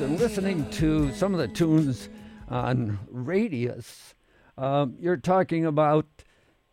and 0.00 0.20
listening 0.20 0.68
to 0.70 1.12
some 1.12 1.34
of 1.34 1.40
the 1.40 1.48
tunes 1.48 2.08
on 2.48 3.00
Radius. 3.10 4.14
Um, 4.56 4.94
you're 5.00 5.16
talking 5.16 5.66
about 5.66 6.06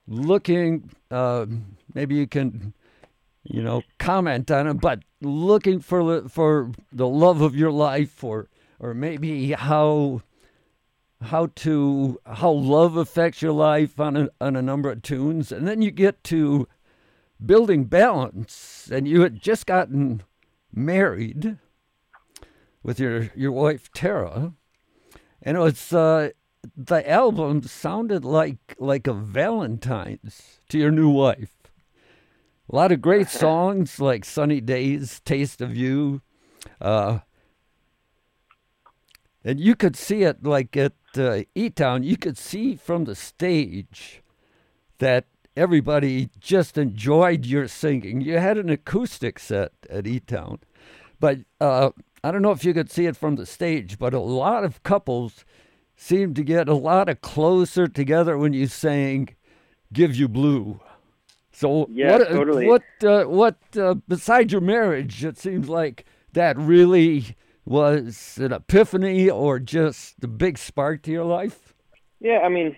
looking, 0.07 0.91
uh, 1.09 1.47
maybe 1.95 2.15
you 2.15 2.27
can, 2.27 2.73
you 3.43 3.63
know, 3.63 3.81
comment 3.97 4.51
on 4.51 4.67
it, 4.67 4.73
but 4.75 4.99
looking 5.21 5.79
for 5.79 6.29
for 6.29 6.71
the 6.91 7.07
love 7.07 7.41
of 7.41 7.55
your 7.55 7.71
life 7.71 8.23
or, 8.23 8.47
or 8.79 8.93
maybe 8.93 9.53
how 9.53 10.21
how 11.21 11.47
to 11.55 12.19
how 12.27 12.51
love 12.51 12.95
affects 12.95 13.41
your 13.41 13.53
life 13.53 13.99
on 13.99 14.15
a, 14.17 14.29
on 14.39 14.55
a 14.55 14.61
number 14.61 14.91
of 14.91 15.01
tunes 15.01 15.51
and 15.51 15.67
then 15.67 15.81
you 15.81 15.89
get 15.89 16.23
to 16.23 16.67
building 17.43 17.85
balance 17.85 18.87
and 18.91 19.07
you 19.07 19.21
had 19.21 19.41
just 19.41 19.65
gotten 19.65 20.21
married 20.71 21.57
with 22.85 22.99
your 22.99 23.31
your 23.35 23.51
wife 23.51 23.91
Tara 23.91 24.53
and 25.41 25.57
it 25.57 25.59
was 25.59 25.91
uh, 25.91 26.29
the 26.77 27.09
album 27.09 27.63
sounded 27.63 28.23
like 28.23 28.75
like 28.77 29.07
a 29.07 29.13
Valentine's 29.13 30.59
to 30.69 30.77
your 30.77 30.91
new 30.91 31.09
wife 31.09 31.71
a 32.71 32.75
lot 32.75 32.91
of 32.91 33.01
great 33.01 33.27
songs 33.43 33.99
like 33.99 34.23
Sunny 34.23 34.61
Days 34.61 35.19
Taste 35.25 35.61
of 35.61 35.75
You 35.75 36.21
uh, 36.79 37.19
and 39.43 39.59
you 39.59 39.75
could 39.75 39.95
see 39.95 40.21
it 40.21 40.43
like 40.43 40.77
at 40.77 40.93
uh, 41.17 41.41
E-Town 41.55 42.03
you 42.03 42.17
could 42.17 42.37
see 42.37 42.75
from 42.75 43.05
the 43.05 43.15
stage 43.15 44.21
that 44.99 45.25
everybody 45.57 46.29
just 46.39 46.77
enjoyed 46.77 47.45
your 47.45 47.67
singing. 47.67 48.21
You 48.21 48.37
had 48.37 48.57
an 48.57 48.69
acoustic 48.69 49.39
set 49.39 49.71
at 49.89 50.05
E 50.05 50.19
Town, 50.19 50.59
but 51.19 51.39
uh, 51.59 51.91
I 52.25 52.31
don't 52.31 52.41
know 52.41 52.49
if 52.49 52.65
you 52.65 52.73
could 52.73 52.89
see 52.89 53.05
it 53.05 53.15
from 53.15 53.35
the 53.35 53.45
stage, 53.45 53.99
but 53.99 54.15
a 54.15 54.19
lot 54.19 54.63
of 54.63 54.81
couples 54.81 55.45
seemed 55.95 56.35
to 56.37 56.43
get 56.43 56.67
a 56.67 56.73
lot 56.73 57.07
of 57.07 57.21
closer 57.21 57.87
together 57.87 58.35
when 58.35 58.51
you 58.51 58.65
sang 58.65 59.35
"Give 59.93 60.15
You 60.15 60.27
Blue." 60.27 60.79
So 61.51 61.87
Yeah, 61.87 62.17
what? 62.17 62.27
totally. 62.27 62.65
What? 62.65 62.81
Uh, 63.03 63.25
what? 63.25 63.59
Uh, 63.77 63.93
besides 64.07 64.51
your 64.51 64.61
marriage, 64.61 65.23
it 65.23 65.37
seems 65.37 65.69
like 65.69 66.05
that 66.33 66.57
really 66.57 67.35
was 67.63 68.39
an 68.41 68.51
epiphany 68.53 69.29
or 69.29 69.59
just 69.59 70.19
the 70.19 70.27
big 70.27 70.57
spark 70.57 71.03
to 71.03 71.11
your 71.11 71.25
life. 71.25 71.75
Yeah, 72.19 72.39
I 72.39 72.49
mean, 72.49 72.75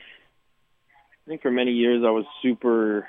I 1.26 1.30
think 1.30 1.42
for 1.42 1.52
many 1.52 1.72
years 1.72 2.04
I 2.06 2.10
was 2.10 2.26
super 2.42 3.08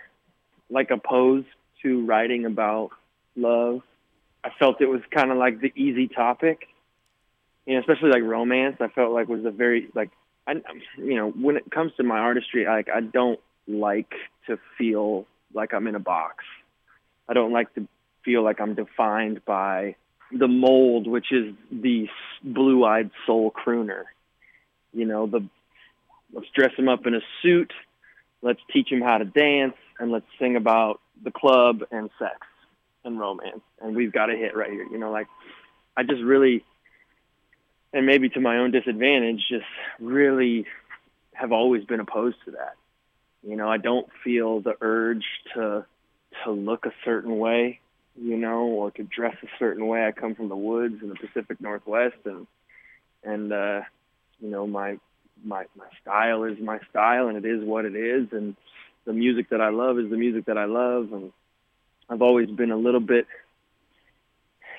like 0.70 0.92
opposed 0.92 1.48
to 1.82 2.06
writing 2.06 2.44
about 2.44 2.90
love. 3.34 3.82
I 4.44 4.50
felt 4.58 4.80
it 4.80 4.86
was 4.86 5.00
kind 5.10 5.30
of 5.30 5.36
like 5.36 5.60
the 5.60 5.72
easy 5.74 6.08
topic, 6.08 6.68
you 7.66 7.74
know, 7.74 7.80
especially 7.80 8.10
like 8.10 8.22
romance. 8.22 8.76
I 8.80 8.88
felt 8.88 9.12
like 9.12 9.28
was 9.28 9.44
a 9.44 9.50
very 9.50 9.88
like 9.94 10.10
I, 10.46 10.54
you 10.96 11.16
know, 11.16 11.30
when 11.30 11.56
it 11.56 11.70
comes 11.70 11.92
to 11.96 12.02
my 12.02 12.18
artistry, 12.18 12.64
like 12.66 12.88
I 12.88 13.00
don't 13.00 13.40
like 13.66 14.12
to 14.46 14.58
feel 14.76 15.26
like 15.52 15.74
I'm 15.74 15.86
in 15.86 15.94
a 15.94 16.00
box. 16.00 16.44
I 17.28 17.34
don't 17.34 17.52
like 17.52 17.74
to 17.74 17.86
feel 18.24 18.42
like 18.42 18.60
I'm 18.60 18.74
defined 18.74 19.44
by 19.44 19.96
the 20.32 20.48
mold, 20.48 21.06
which 21.06 21.32
is 21.32 21.54
the 21.70 22.08
blue-eyed 22.42 23.10
soul 23.26 23.50
crooner. 23.50 24.04
You 24.94 25.04
know, 25.04 25.26
the 25.26 25.46
let's 26.32 26.48
dress 26.54 26.72
him 26.76 26.88
up 26.88 27.06
in 27.06 27.14
a 27.14 27.20
suit, 27.42 27.72
let's 28.40 28.60
teach 28.72 28.90
him 28.90 29.00
how 29.00 29.18
to 29.18 29.24
dance, 29.24 29.76
and 29.98 30.10
let's 30.10 30.26
sing 30.38 30.56
about 30.56 31.00
the 31.22 31.30
club 31.30 31.82
and 31.90 32.08
sex 32.18 32.46
and 33.04 33.18
romance. 33.18 33.60
And 33.80 33.96
we've 33.96 34.12
got 34.12 34.30
a 34.30 34.36
hit 34.36 34.56
right 34.56 34.70
here. 34.70 34.86
You 34.90 34.98
know, 34.98 35.10
like 35.10 35.26
I 35.96 36.02
just 36.02 36.22
really, 36.22 36.64
and 37.92 38.06
maybe 38.06 38.28
to 38.30 38.40
my 38.40 38.58
own 38.58 38.70
disadvantage, 38.70 39.42
just 39.48 39.66
really 40.00 40.66
have 41.32 41.52
always 41.52 41.84
been 41.84 42.00
opposed 42.00 42.36
to 42.44 42.52
that. 42.52 42.74
You 43.42 43.56
know, 43.56 43.68
I 43.68 43.78
don't 43.78 44.08
feel 44.24 44.60
the 44.60 44.74
urge 44.80 45.24
to 45.54 45.86
to 46.44 46.50
look 46.50 46.86
a 46.86 46.92
certain 47.04 47.38
way, 47.38 47.80
you 48.20 48.36
know, 48.36 48.64
or 48.64 48.90
to 48.92 49.02
dress 49.02 49.36
a 49.42 49.48
certain 49.58 49.86
way. 49.86 50.04
I 50.04 50.12
come 50.12 50.34
from 50.34 50.48
the 50.48 50.56
woods 50.56 50.96
in 51.02 51.08
the 51.08 51.14
Pacific 51.14 51.60
Northwest, 51.60 52.16
and 52.24 52.46
and 53.24 53.52
uh, 53.52 53.82
you 54.40 54.50
know 54.50 54.66
my 54.66 54.98
my 55.44 55.66
my 55.76 55.86
style 56.02 56.44
is 56.44 56.58
my 56.58 56.80
style, 56.90 57.28
and 57.28 57.36
it 57.36 57.48
is 57.48 57.64
what 57.64 57.84
it 57.84 57.94
is, 57.94 58.28
and 58.32 58.56
the 59.04 59.12
music 59.12 59.50
that 59.50 59.60
I 59.60 59.70
love 59.70 59.98
is 59.98 60.10
the 60.10 60.16
music 60.16 60.46
that 60.46 60.58
I 60.58 60.66
love, 60.66 61.12
and 61.12 61.32
I've 62.08 62.22
always 62.22 62.48
been 62.48 62.70
a 62.70 62.76
little 62.76 63.00
bit, 63.00 63.26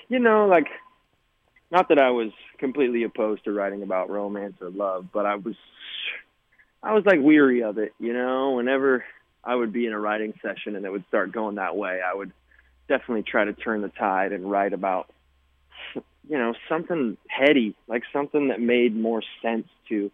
you 0.07 0.19
know, 0.19 0.47
like 0.47 0.67
not 1.71 1.89
that 1.89 1.99
I 1.99 2.11
was 2.11 2.31
completely 2.57 3.03
opposed 3.03 3.43
to 3.43 3.51
writing 3.51 3.83
about 3.83 4.09
romance 4.09 4.55
or 4.61 4.69
love, 4.69 5.07
but 5.13 5.25
I 5.25 5.35
was 5.35 5.55
I 6.81 6.93
was 6.93 7.05
like 7.05 7.19
weary 7.21 7.63
of 7.63 7.77
it, 7.77 7.93
you 7.99 8.13
know, 8.13 8.51
whenever 8.51 9.03
I 9.43 9.55
would 9.55 9.71
be 9.71 9.85
in 9.85 9.93
a 9.93 9.99
writing 9.99 10.33
session 10.41 10.75
and 10.75 10.85
it 10.85 10.91
would 10.91 11.05
start 11.07 11.31
going 11.31 11.55
that 11.55 11.75
way, 11.75 11.99
I 12.01 12.13
would 12.15 12.31
definitely 12.87 13.23
try 13.23 13.45
to 13.45 13.53
turn 13.53 13.81
the 13.81 13.89
tide 13.89 14.31
and 14.31 14.49
write 14.49 14.73
about 14.73 15.09
you 15.93 16.37
know 16.37 16.53
something 16.67 17.17
heady, 17.27 17.75
like 17.87 18.03
something 18.13 18.49
that 18.49 18.59
made 18.59 18.95
more 18.95 19.21
sense 19.41 19.67
to 19.89 20.11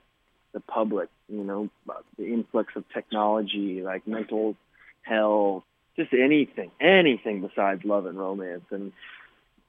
the 0.54 0.60
public. 0.60 1.10
You 1.28 1.44
know, 1.44 1.70
the 2.18 2.26
influx 2.26 2.74
of 2.76 2.84
technology, 2.94 3.82
like 3.82 4.08
mental 4.08 4.56
health, 5.02 5.64
just 5.96 6.14
anything, 6.14 6.72
anything 6.80 7.42
besides 7.42 7.84
love 7.84 8.06
and 8.06 8.18
romance. 8.18 8.66
And 8.72 8.92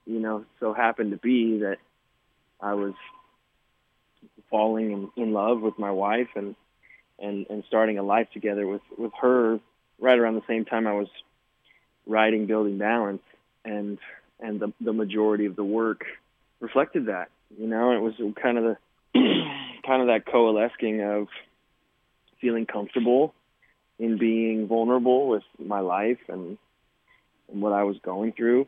you 0.07 0.21
know, 0.21 0.45
so 0.61 0.73
happened 0.73 1.11
to 1.11 1.17
be 1.17 1.59
that 1.59 1.79
I 2.61 2.75
was 2.75 2.95
falling 4.51 4.93
in, 5.17 5.23
in 5.23 5.33
love 5.33 5.61
with 5.61 5.79
my 5.79 5.91
wife 5.91 6.29
and 6.35 6.55
and 7.19 7.47
and 7.49 7.65
starting 7.67 7.99
a 7.99 8.03
life 8.03 8.29
together 8.33 8.67
with 8.67 8.83
with 8.97 9.13
her 9.21 9.59
right 9.99 10.19
around 10.19 10.35
the 10.35 10.43
same 10.47 10.65
time 10.65 10.87
I 10.87 10.93
was 10.93 11.09
writing 12.07 12.47
building 12.47 12.79
balance 12.79 13.23
and 13.65 13.99
and 14.41 14.61
the 14.61 14.73
the 14.81 14.93
majority 14.93 15.47
of 15.47 15.57
the 15.57 15.65
work 15.65 16.05
reflected 16.61 17.07
that 17.07 17.29
you 17.59 17.67
know 17.67 17.93
it 17.93 18.01
was 18.01 18.15
kind 18.41 18.59
of 18.59 18.65
the 18.65 18.77
kind 19.87 20.03
of 20.03 20.09
that 20.09 20.25
coalescing 20.31 21.03
of 21.03 21.29
feeling 22.41 22.67
comfortable 22.67 23.35
in 23.99 24.19
being 24.19 24.67
vulnerable 24.67 25.29
with 25.29 25.45
my 25.59 25.81
life 25.81 26.19
and 26.29 26.59
and 27.51 27.63
what 27.63 27.73
I 27.73 27.85
was 27.85 27.97
going 28.03 28.33
through 28.33 28.67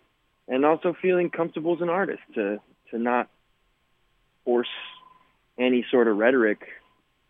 and 0.48 0.64
also 0.64 0.94
feeling 1.00 1.30
comfortable 1.30 1.74
as 1.74 1.80
an 1.82 1.90
artist 1.90 2.22
to 2.34 2.60
to 2.90 2.98
not 2.98 3.28
force 4.44 4.68
any 5.58 5.84
sort 5.90 6.08
of 6.08 6.16
rhetoric 6.16 6.60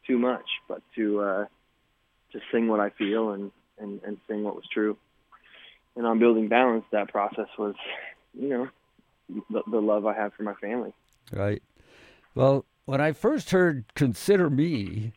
too 0.07 0.19
much, 0.19 0.47
but 0.69 0.83
to 0.95 1.21
uh, 1.21 1.47
to 2.33 2.40
sing 2.52 2.69
what 2.69 2.81
I 2.81 2.90
feel 2.90 3.31
and, 3.31 3.50
and 3.78 4.00
and 4.05 4.19
sing 4.28 4.45
what 4.45 4.55
was 4.55 4.64
true. 4.73 4.97
And 5.97 6.07
on 6.07 6.21
building 6.21 6.49
balance, 6.49 6.85
that 6.93 7.09
process 7.09 7.49
was, 7.59 7.75
you 8.33 8.49
know, 8.49 8.69
the, 9.50 9.62
the 9.69 9.81
love 9.81 10.07
I 10.07 10.14
have 10.14 10.33
for 10.35 10.45
my 10.45 10.55
family. 10.55 10.93
Right. 11.33 11.61
Well, 12.37 12.64
when 12.85 13.00
I 13.00 13.12
first 13.12 13.50
heard 13.50 13.85
"Consider 13.95 14.49
Me," 14.49 15.12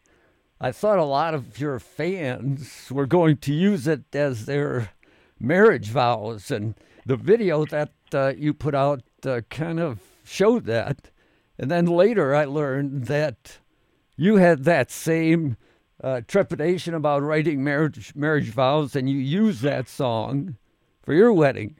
I 0.63 0.71
thought 0.71 0.99
a 0.99 1.03
lot 1.03 1.33
of 1.33 1.59
your 1.59 1.79
fans 1.79 2.87
were 2.91 3.07
going 3.07 3.37
to 3.37 3.53
use 3.53 3.87
it 3.87 4.15
as 4.15 4.45
their 4.45 4.91
marriage 5.39 5.87
vows, 5.87 6.51
and 6.51 6.75
the 7.03 7.15
video 7.15 7.65
that 7.65 7.91
uh, 8.13 8.33
you 8.37 8.53
put 8.53 8.75
out 8.75 9.01
uh, 9.25 9.41
kind 9.49 9.79
of 9.79 9.99
showed 10.23 10.65
that. 10.65 11.09
And 11.57 11.71
then 11.71 11.87
later 11.87 12.35
I 12.35 12.45
learned 12.45 13.05
that 13.05 13.57
you 14.15 14.35
had 14.35 14.63
that 14.65 14.91
same 14.91 15.57
uh, 16.03 16.21
trepidation 16.27 16.93
about 16.93 17.23
writing 17.23 17.63
marriage 17.63 18.13
marriage 18.15 18.49
vows, 18.49 18.95
and 18.95 19.09
you 19.09 19.17
used 19.17 19.63
that 19.63 19.89
song 19.89 20.57
for 21.01 21.15
your 21.15 21.33
wedding. 21.33 21.75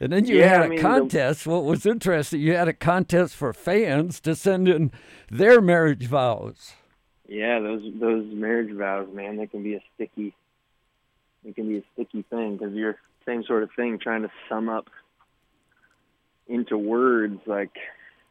And 0.00 0.12
then 0.12 0.26
you 0.26 0.36
Yeah, 0.36 0.48
had 0.48 0.60
a 0.60 0.64
I 0.64 0.68
mean, 0.68 0.76
the- 0.76 0.82
contest. 0.82 1.46
What 1.46 1.64
was 1.64 1.86
interesting, 1.86 2.42
you 2.42 2.54
had 2.54 2.68
a 2.68 2.74
contest 2.74 3.34
for 3.34 3.54
fans 3.54 4.20
to 4.20 4.34
send 4.36 4.68
in 4.68 4.92
their 5.30 5.62
marriage 5.62 6.06
vows. 6.06 6.72
Yeah, 7.28 7.60
those 7.60 7.82
those 7.98 8.24
marriage 8.32 8.72
vows, 8.72 9.08
man, 9.12 9.36
they 9.36 9.46
can 9.46 9.62
be 9.62 9.74
a 9.74 9.82
sticky, 9.94 10.34
it 11.44 11.54
can 11.54 11.68
be 11.68 11.78
a 11.78 11.82
sticky 11.94 12.22
thing 12.22 12.56
because 12.56 12.74
you're 12.74 12.96
same 13.26 13.42
sort 13.44 13.64
of 13.64 13.70
thing, 13.74 13.98
trying 13.98 14.22
to 14.22 14.30
sum 14.48 14.68
up 14.68 14.88
into 16.46 16.78
words 16.78 17.40
like 17.46 17.72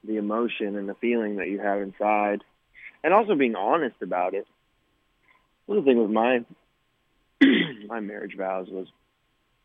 the 0.06 0.16
emotion 0.16 0.78
and 0.78 0.88
the 0.88 0.94
feeling 0.96 1.38
that 1.38 1.50
you 1.50 1.60
have 1.60 1.82
inside, 1.82 2.44
and 3.04 3.14
also 3.14 3.36
being 3.36 3.56
honest 3.56 3.98
about 4.02 4.34
it. 4.34 4.48
The 5.68 5.82
thing 5.82 6.02
with 6.02 6.12
my 6.12 6.46
my 7.88 8.00
marriage 8.00 8.36
vows 8.38 8.68
was, 8.70 8.88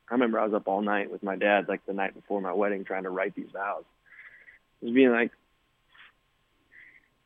I 0.09 0.14
remember 0.14 0.40
I 0.40 0.44
was 0.44 0.54
up 0.54 0.66
all 0.66 0.83
night 0.83 1.12
with 1.12 1.22
my 1.22 1.37
dad, 1.37 1.68
like 1.68 1.87
the 1.87 1.92
night 1.92 2.14
before 2.14 2.40
my 2.40 2.52
wedding, 2.52 2.85
trying 2.85 3.04
to 3.04 3.11
write 3.11 3.37
these 3.37 3.50
vows. 3.52 3.85
Just 4.83 4.94
being 4.94 5.12
like, 5.12 5.31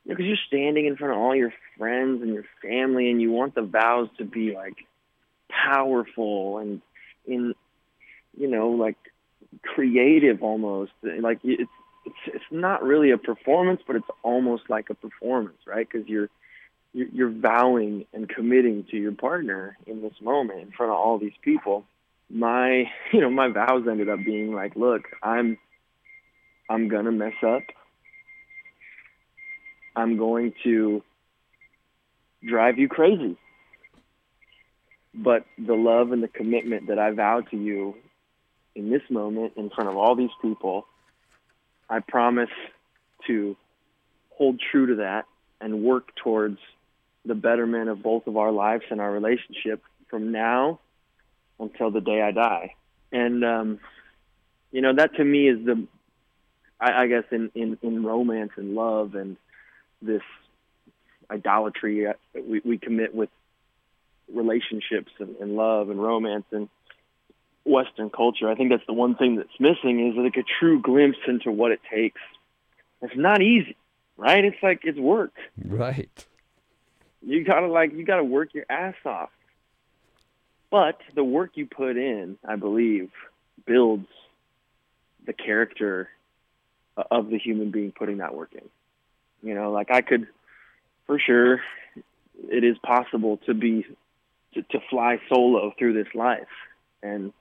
because 0.06 0.24
you're 0.24 0.36
standing 0.46 0.86
in 0.86 0.96
front 0.96 1.14
of 1.14 1.18
all 1.18 1.34
your 1.34 1.52
friends 1.78 2.22
and 2.22 2.32
your 2.32 2.44
family, 2.62 3.10
and 3.10 3.20
you 3.20 3.30
want 3.30 3.54
the 3.54 3.62
vows 3.62 4.08
to 4.18 4.24
be 4.24 4.54
like 4.54 4.74
powerful 5.48 6.58
and 6.58 6.82
in, 7.26 7.54
you 8.36 8.48
know, 8.48 8.70
like 8.70 8.96
creative 9.62 10.42
almost. 10.42 10.92
Like 11.02 11.38
it's 11.44 11.70
it's 12.04 12.16
it's 12.26 12.44
not 12.50 12.82
really 12.82 13.10
a 13.10 13.18
performance, 13.18 13.80
but 13.86 13.96
it's 13.96 14.08
almost 14.22 14.64
like 14.68 14.90
a 14.90 14.94
performance, 14.94 15.58
right? 15.66 15.88
Because 15.90 16.08
you're 16.08 16.28
you're 16.92 17.30
vowing 17.30 18.06
and 18.12 18.28
committing 18.28 18.84
to 18.90 18.96
your 18.96 19.12
partner 19.12 19.76
in 19.86 20.02
this 20.02 20.14
moment 20.20 20.60
in 20.60 20.70
front 20.70 20.92
of 20.92 20.98
all 20.98 21.18
these 21.18 21.32
people. 21.42 21.84
My 22.30 22.84
you 23.12 23.20
know 23.20 23.30
my 23.30 23.48
vows 23.48 23.86
ended 23.88 24.08
up 24.08 24.20
being 24.24 24.54
like, 24.54 24.76
look, 24.76 25.04
I'm 25.22 25.58
I'm 26.68 26.88
gonna 26.88 27.12
mess 27.12 27.34
up. 27.42 27.62
I'm 29.96 30.16
going 30.16 30.54
to 30.64 31.02
drive 32.46 32.78
you 32.78 32.88
crazy. 32.88 33.36
But 35.14 35.46
the 35.58 35.74
love 35.74 36.12
and 36.12 36.22
the 36.22 36.28
commitment 36.28 36.88
that 36.88 36.98
I 36.98 37.12
vow 37.12 37.40
to 37.40 37.56
you 37.56 37.96
in 38.74 38.90
this 38.90 39.02
moment 39.08 39.52
in 39.56 39.70
front 39.70 39.88
of 39.88 39.96
all 39.96 40.16
these 40.16 40.30
people, 40.42 40.86
I 41.88 42.00
promise 42.00 42.50
to 43.28 43.56
hold 44.30 44.60
true 44.60 44.88
to 44.88 44.94
that 44.96 45.26
and 45.60 45.82
work 45.82 46.14
towards 46.16 46.58
the 47.24 47.34
betterment 47.34 47.88
of 47.88 48.02
both 48.02 48.26
of 48.26 48.36
our 48.36 48.50
lives 48.50 48.84
and 48.90 49.00
our 49.00 49.10
relationship 49.10 49.82
from 50.08 50.32
now 50.32 50.80
until 51.60 51.90
the 51.90 52.00
day 52.00 52.20
I 52.20 52.32
die. 52.32 52.74
And 53.12 53.44
um, 53.44 53.80
you 54.72 54.82
know, 54.82 54.92
that 54.94 55.14
to 55.16 55.24
me 55.24 55.48
is 55.48 55.64
the 55.64 55.86
I, 56.80 57.02
I 57.02 57.06
guess 57.06 57.24
in, 57.30 57.50
in, 57.54 57.78
in 57.82 58.04
romance 58.04 58.50
and 58.56 58.74
love 58.74 59.14
and 59.14 59.36
this 60.04 60.22
idolatry 61.30 62.06
uh, 62.06 62.12
we, 62.46 62.60
we 62.64 62.78
commit 62.78 63.14
with 63.14 63.30
relationships 64.32 65.12
and, 65.18 65.36
and 65.36 65.56
love 65.56 65.90
and 65.90 66.02
romance 66.02 66.44
and 66.50 66.68
Western 67.64 68.10
culture. 68.10 68.48
I 68.48 68.54
think 68.54 68.70
that's 68.70 68.86
the 68.86 68.92
one 68.92 69.16
thing 69.16 69.36
that's 69.36 69.58
missing 69.58 70.08
is 70.08 70.16
like 70.16 70.36
a 70.36 70.44
true 70.60 70.80
glimpse 70.80 71.18
into 71.26 71.50
what 71.50 71.72
it 71.72 71.80
takes. 71.92 72.20
It's 73.00 73.16
not 73.16 73.42
easy, 73.42 73.76
right? 74.16 74.44
It's 74.44 74.62
like 74.62 74.80
it's 74.84 74.98
work. 74.98 75.32
Right. 75.62 76.26
You 77.22 77.44
gotta 77.44 77.68
like 77.68 77.92
you 77.92 78.04
gotta 78.04 78.24
work 78.24 78.54
your 78.54 78.66
ass 78.68 78.94
off. 79.04 79.30
But 80.70 80.98
the 81.14 81.24
work 81.24 81.52
you 81.54 81.66
put 81.66 81.96
in, 81.96 82.36
I 82.46 82.56
believe, 82.56 83.10
builds 83.66 84.08
the 85.24 85.32
character 85.32 86.08
uh, 86.96 87.04
of 87.10 87.30
the 87.30 87.38
human 87.38 87.70
being 87.70 87.92
putting 87.92 88.18
that 88.18 88.34
work 88.34 88.50
in. 88.52 88.68
You 89.44 89.54
know, 89.54 89.70
like 89.70 89.90
I 89.90 90.00
could, 90.00 90.26
for 91.06 91.18
sure, 91.18 91.60
it 92.48 92.64
is 92.64 92.78
possible 92.78 93.36
to 93.46 93.52
be 93.52 93.84
to, 94.54 94.62
to 94.62 94.78
fly 94.88 95.18
solo 95.28 95.72
through 95.78 95.92
this 95.92 96.12
life 96.14 96.48
and 97.02 97.32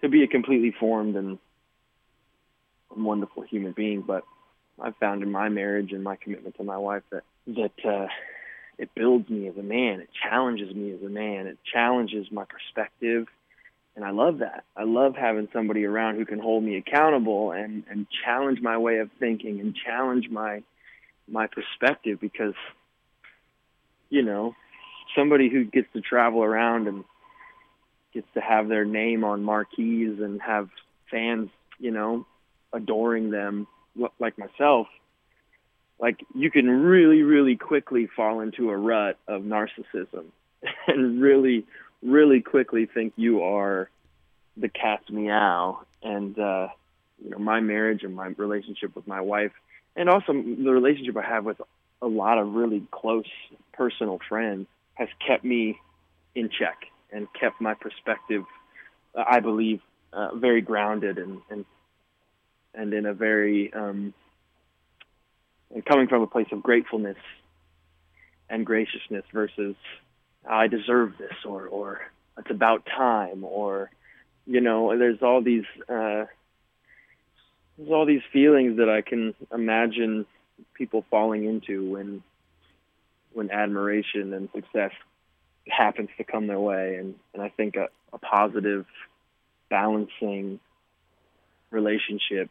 to 0.00 0.08
be 0.08 0.22
a 0.22 0.28
completely 0.28 0.72
formed 0.78 1.16
and 1.16 1.38
wonderful 2.96 3.42
human 3.42 3.72
being. 3.72 4.02
But 4.02 4.22
I've 4.80 4.96
found 4.96 5.24
in 5.24 5.32
my 5.32 5.48
marriage 5.48 5.90
and 5.92 6.04
my 6.04 6.14
commitment 6.14 6.56
to 6.58 6.64
my 6.64 6.78
wife 6.78 7.02
that 7.10 7.24
that 7.48 7.84
uh, 7.84 8.06
it 8.78 8.94
builds 8.94 9.28
me 9.28 9.48
as 9.48 9.56
a 9.56 9.62
man. 9.62 10.00
It 10.00 10.10
challenges 10.22 10.72
me 10.72 10.92
as 10.92 11.02
a 11.02 11.10
man. 11.10 11.48
It 11.48 11.58
challenges 11.72 12.28
my 12.30 12.44
perspective, 12.44 13.26
and 13.96 14.04
I 14.04 14.10
love 14.10 14.38
that. 14.38 14.62
I 14.76 14.84
love 14.84 15.16
having 15.16 15.48
somebody 15.52 15.84
around 15.84 16.14
who 16.14 16.26
can 16.26 16.38
hold 16.38 16.62
me 16.62 16.76
accountable 16.76 17.50
and 17.50 17.82
and 17.90 18.06
challenge 18.24 18.60
my 18.60 18.78
way 18.78 18.98
of 18.98 19.10
thinking 19.18 19.58
and 19.58 19.74
challenge 19.74 20.30
my 20.30 20.62
my 21.30 21.46
perspective 21.46 22.18
because 22.20 22.54
you 24.08 24.22
know 24.22 24.54
somebody 25.14 25.48
who 25.48 25.64
gets 25.64 25.88
to 25.92 26.00
travel 26.00 26.42
around 26.42 26.88
and 26.88 27.04
gets 28.12 28.26
to 28.34 28.40
have 28.40 28.68
their 28.68 28.84
name 28.84 29.24
on 29.24 29.42
marquees 29.42 30.18
and 30.20 30.40
have 30.42 30.68
fans, 31.10 31.50
you 31.78 31.90
know, 31.90 32.26
adoring 32.72 33.30
them 33.30 33.66
like 34.18 34.38
myself, 34.38 34.86
like 35.98 36.24
you 36.34 36.50
can 36.50 36.68
really, 36.68 37.22
really 37.22 37.56
quickly 37.56 38.08
fall 38.16 38.40
into 38.40 38.70
a 38.70 38.76
rut 38.76 39.18
of 39.28 39.42
narcissism 39.42 40.26
and 40.86 41.20
really, 41.20 41.66
really 42.02 42.40
quickly 42.40 42.86
think 42.86 43.12
you 43.16 43.42
are 43.42 43.90
the 44.56 44.68
cat's 44.68 45.08
meow. 45.10 45.80
And, 46.02 46.38
uh, 46.38 46.68
you 47.22 47.30
know, 47.30 47.38
my 47.38 47.60
marriage 47.60 48.02
and 48.02 48.14
my 48.14 48.28
relationship 48.28 48.96
with 48.96 49.06
my 49.06 49.20
wife, 49.20 49.52
and 49.96 50.08
also 50.08 50.32
the 50.32 50.70
relationship 50.70 51.16
I 51.16 51.22
have 51.22 51.44
with 51.44 51.60
a 52.02 52.06
lot 52.06 52.38
of 52.38 52.54
really 52.54 52.86
close 52.90 53.26
personal 53.72 54.18
friends, 54.28 54.66
has 54.94 55.08
kept 55.26 55.44
me 55.44 55.78
in 56.34 56.48
check 56.50 56.76
and 57.12 57.26
kept 57.38 57.60
my 57.60 57.74
perspective, 57.74 58.44
I 59.14 59.40
believe, 59.40 59.80
uh, 60.12 60.34
very 60.34 60.60
grounded 60.60 61.18
and, 61.18 61.40
and 61.50 61.64
and 62.74 62.92
in 62.94 63.06
a 63.06 63.14
very 63.14 63.72
um, 63.72 64.14
and 65.74 65.84
coming 65.84 66.08
from 66.08 66.22
a 66.22 66.26
place 66.26 66.48
of 66.52 66.62
gratefulness 66.62 67.16
and 68.48 68.66
graciousness 68.66 69.24
versus 69.32 69.76
I 70.48 70.66
deserve 70.66 71.14
this 71.18 71.34
or 71.44 71.66
or 71.66 72.00
it's 72.38 72.50
about 72.50 72.86
time 72.86 73.44
or 73.44 73.90
you 74.46 74.60
know, 74.60 74.96
there's 74.98 75.22
all 75.22 75.42
these 75.42 75.64
uh, 75.88 76.24
there's 77.80 77.92
all 77.92 78.04
these 78.04 78.22
feelings 78.30 78.76
that 78.76 78.90
I 78.90 79.00
can 79.00 79.34
imagine 79.52 80.26
people 80.74 81.04
falling 81.10 81.44
into 81.44 81.90
when 81.90 82.22
when 83.32 83.50
admiration 83.50 84.34
and 84.34 84.48
success 84.54 84.90
happens 85.68 86.10
to 86.18 86.24
come 86.24 86.48
their 86.48 86.58
way. 86.58 86.96
And, 86.96 87.14
and 87.32 87.42
I 87.42 87.48
think 87.48 87.76
a, 87.76 87.86
a 88.12 88.18
positive 88.18 88.84
balancing 89.70 90.60
relationship 91.70 92.50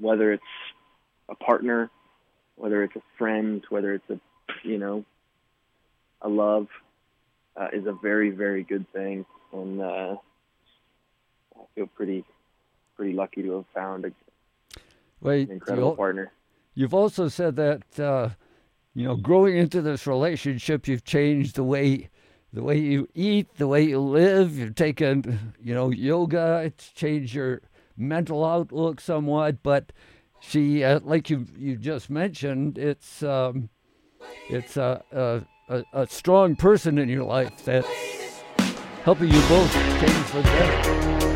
whether 0.00 0.32
it's 0.32 0.42
a 1.28 1.34
partner 1.34 1.90
whether 2.56 2.82
it's 2.82 2.96
a 2.96 3.02
friend 3.18 3.62
whether 3.68 3.94
it's 3.94 4.10
a 4.10 4.18
you 4.64 4.78
know 4.78 5.04
a 6.22 6.28
love 6.28 6.66
uh, 7.56 7.68
is 7.72 7.86
a 7.86 7.92
very 7.92 8.30
very 8.30 8.64
good 8.64 8.90
thing. 8.92 9.24
And 9.52 9.80
uh, 9.80 10.16
I 11.54 11.64
feel 11.76 11.86
pretty 11.86 12.24
pretty 12.96 13.12
lucky 13.12 13.42
to 13.42 13.52
have 13.52 13.66
found 13.72 14.04
a, 14.06 14.08
Wait, 15.20 15.48
an 15.48 15.54
incredible 15.54 15.96
partner 15.96 16.32
You've 16.78 16.94
also 16.94 17.26
said 17.26 17.56
that 17.56 17.98
uh, 17.98 18.30
you 18.94 19.04
know 19.04 19.16
growing 19.16 19.56
into 19.56 19.82
this 19.82 20.06
relationship, 20.06 20.86
you've 20.86 21.02
changed 21.02 21.56
the 21.56 21.64
way 21.64 22.08
the 22.52 22.62
way 22.62 22.78
you 22.78 23.08
eat, 23.14 23.48
the 23.56 23.66
way 23.66 23.82
you 23.82 23.98
live. 23.98 24.56
You've 24.56 24.76
taken 24.76 25.54
you 25.60 25.74
know 25.74 25.90
yoga. 25.90 26.62
It's 26.64 26.90
changed 26.92 27.34
your 27.34 27.62
mental 27.96 28.44
outlook 28.44 29.00
somewhat. 29.00 29.60
But 29.64 29.92
she, 30.38 30.84
uh, 30.84 31.00
like 31.02 31.28
you 31.30 31.46
you 31.56 31.74
just 31.74 32.10
mentioned, 32.10 32.78
it's 32.78 33.24
um, 33.24 33.70
it's 34.48 34.76
a, 34.76 35.02
a, 35.68 35.84
a 35.92 36.06
strong 36.06 36.54
person 36.54 36.96
in 36.96 37.08
your 37.08 37.24
life 37.24 37.64
that's 37.64 37.88
helping 39.02 39.32
you 39.32 39.40
both 39.48 39.72
change 39.72 40.26
for 40.26 40.36
the 40.36 40.42
better. 40.42 41.27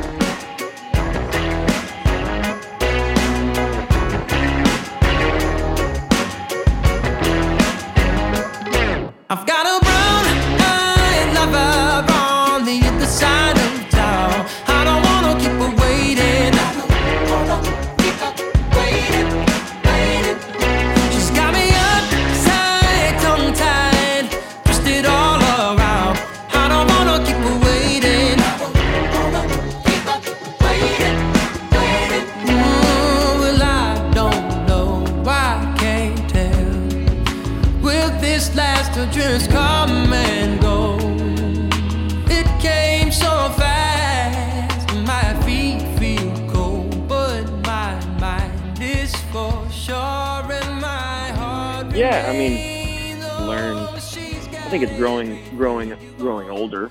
Think 54.73 54.85
it's 54.85 54.99
growing, 54.99 55.39
growing, 55.55 55.95
growing 56.17 56.49
older. 56.49 56.91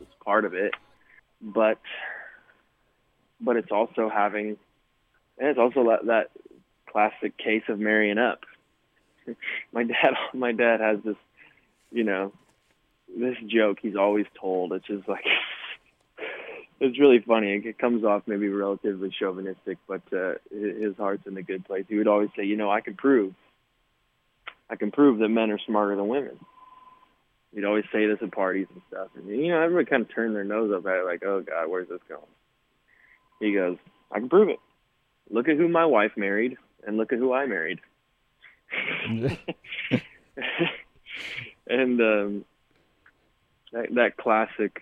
It's 0.00 0.10
part 0.24 0.46
of 0.46 0.54
it, 0.54 0.72
but 1.42 1.78
but 3.38 3.56
it's 3.56 3.70
also 3.70 4.08
having, 4.08 4.56
and 5.38 5.48
it's 5.48 5.58
also 5.58 5.90
that, 5.90 6.06
that 6.06 6.30
classic 6.90 7.36
case 7.36 7.64
of 7.68 7.78
marrying 7.78 8.16
up. 8.16 8.40
my 9.72 9.84
dad, 9.84 10.14
my 10.34 10.52
dad 10.52 10.80
has 10.80 11.00
this, 11.04 11.16
you 11.92 12.02
know, 12.02 12.32
this 13.14 13.36
joke 13.46 13.76
he's 13.82 13.96
always 13.96 14.26
told. 14.40 14.72
It's 14.72 14.86
just 14.86 15.06
like 15.06 15.24
it's 16.80 16.98
really 16.98 17.18
funny. 17.18 17.60
It 17.62 17.78
comes 17.78 18.04
off 18.04 18.22
maybe 18.26 18.48
relatively 18.48 19.10
chauvinistic, 19.10 19.76
but 19.86 20.00
uh, 20.14 20.36
his 20.50 20.96
heart's 20.96 21.26
in 21.26 21.36
a 21.36 21.42
good 21.42 21.66
place. 21.66 21.84
He 21.90 21.96
would 21.98 22.08
always 22.08 22.30
say, 22.34 22.44
you 22.44 22.56
know, 22.56 22.70
I 22.70 22.80
can 22.80 22.94
prove, 22.94 23.34
I 24.70 24.76
can 24.76 24.90
prove 24.90 25.18
that 25.18 25.28
men 25.28 25.50
are 25.50 25.60
smarter 25.66 25.94
than 25.94 26.08
women 26.08 26.38
he'd 27.54 27.64
always 27.64 27.84
say 27.92 28.06
this 28.06 28.18
at 28.22 28.32
parties 28.32 28.66
and 28.72 28.82
stuff. 28.88 29.08
And 29.16 29.28
you 29.28 29.48
know, 29.48 29.60
everybody 29.60 29.86
kind 29.86 30.02
of 30.02 30.14
turned 30.14 30.36
their 30.36 30.44
nose 30.44 30.72
up 30.72 30.86
at 30.86 30.98
it, 30.98 31.04
like, 31.04 31.22
"Oh 31.24 31.40
God, 31.40 31.68
where's 31.68 31.88
this 31.88 32.00
going?" 32.08 32.22
He 33.40 33.54
goes, 33.54 33.76
"I 34.10 34.18
can 34.18 34.28
prove 34.28 34.48
it. 34.48 34.60
Look 35.30 35.48
at 35.48 35.56
who 35.56 35.68
my 35.68 35.84
wife 35.84 36.12
married, 36.16 36.56
and 36.86 36.96
look 36.96 37.12
at 37.12 37.18
who 37.18 37.32
I 37.32 37.46
married." 37.46 37.80
and 41.68 42.00
um, 42.00 42.44
that, 43.72 43.94
that 43.94 44.16
classic, 44.16 44.80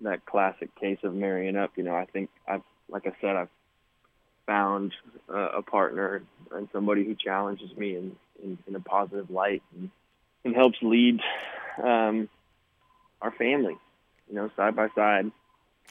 that 0.00 0.24
classic 0.26 0.74
case 0.76 0.98
of 1.02 1.14
marrying 1.14 1.56
up. 1.56 1.72
You 1.76 1.84
know, 1.84 1.94
I 1.94 2.06
think 2.06 2.30
I've, 2.48 2.62
like 2.88 3.06
I 3.06 3.12
said, 3.20 3.36
I've 3.36 3.48
found 4.46 4.94
uh, 5.32 5.48
a 5.56 5.62
partner 5.62 6.22
and 6.50 6.68
somebody 6.72 7.04
who 7.04 7.14
challenges 7.14 7.74
me 7.76 7.96
in, 7.96 8.16
in, 8.42 8.58
in 8.66 8.74
a 8.74 8.80
positive 8.80 9.30
light. 9.30 9.62
And, 9.76 9.90
and 10.44 10.54
helps 10.54 10.78
lead 10.82 11.20
um, 11.82 12.28
our 13.20 13.32
family, 13.32 13.76
you 14.28 14.34
know, 14.34 14.50
side 14.56 14.76
by 14.76 14.88
side. 14.94 15.30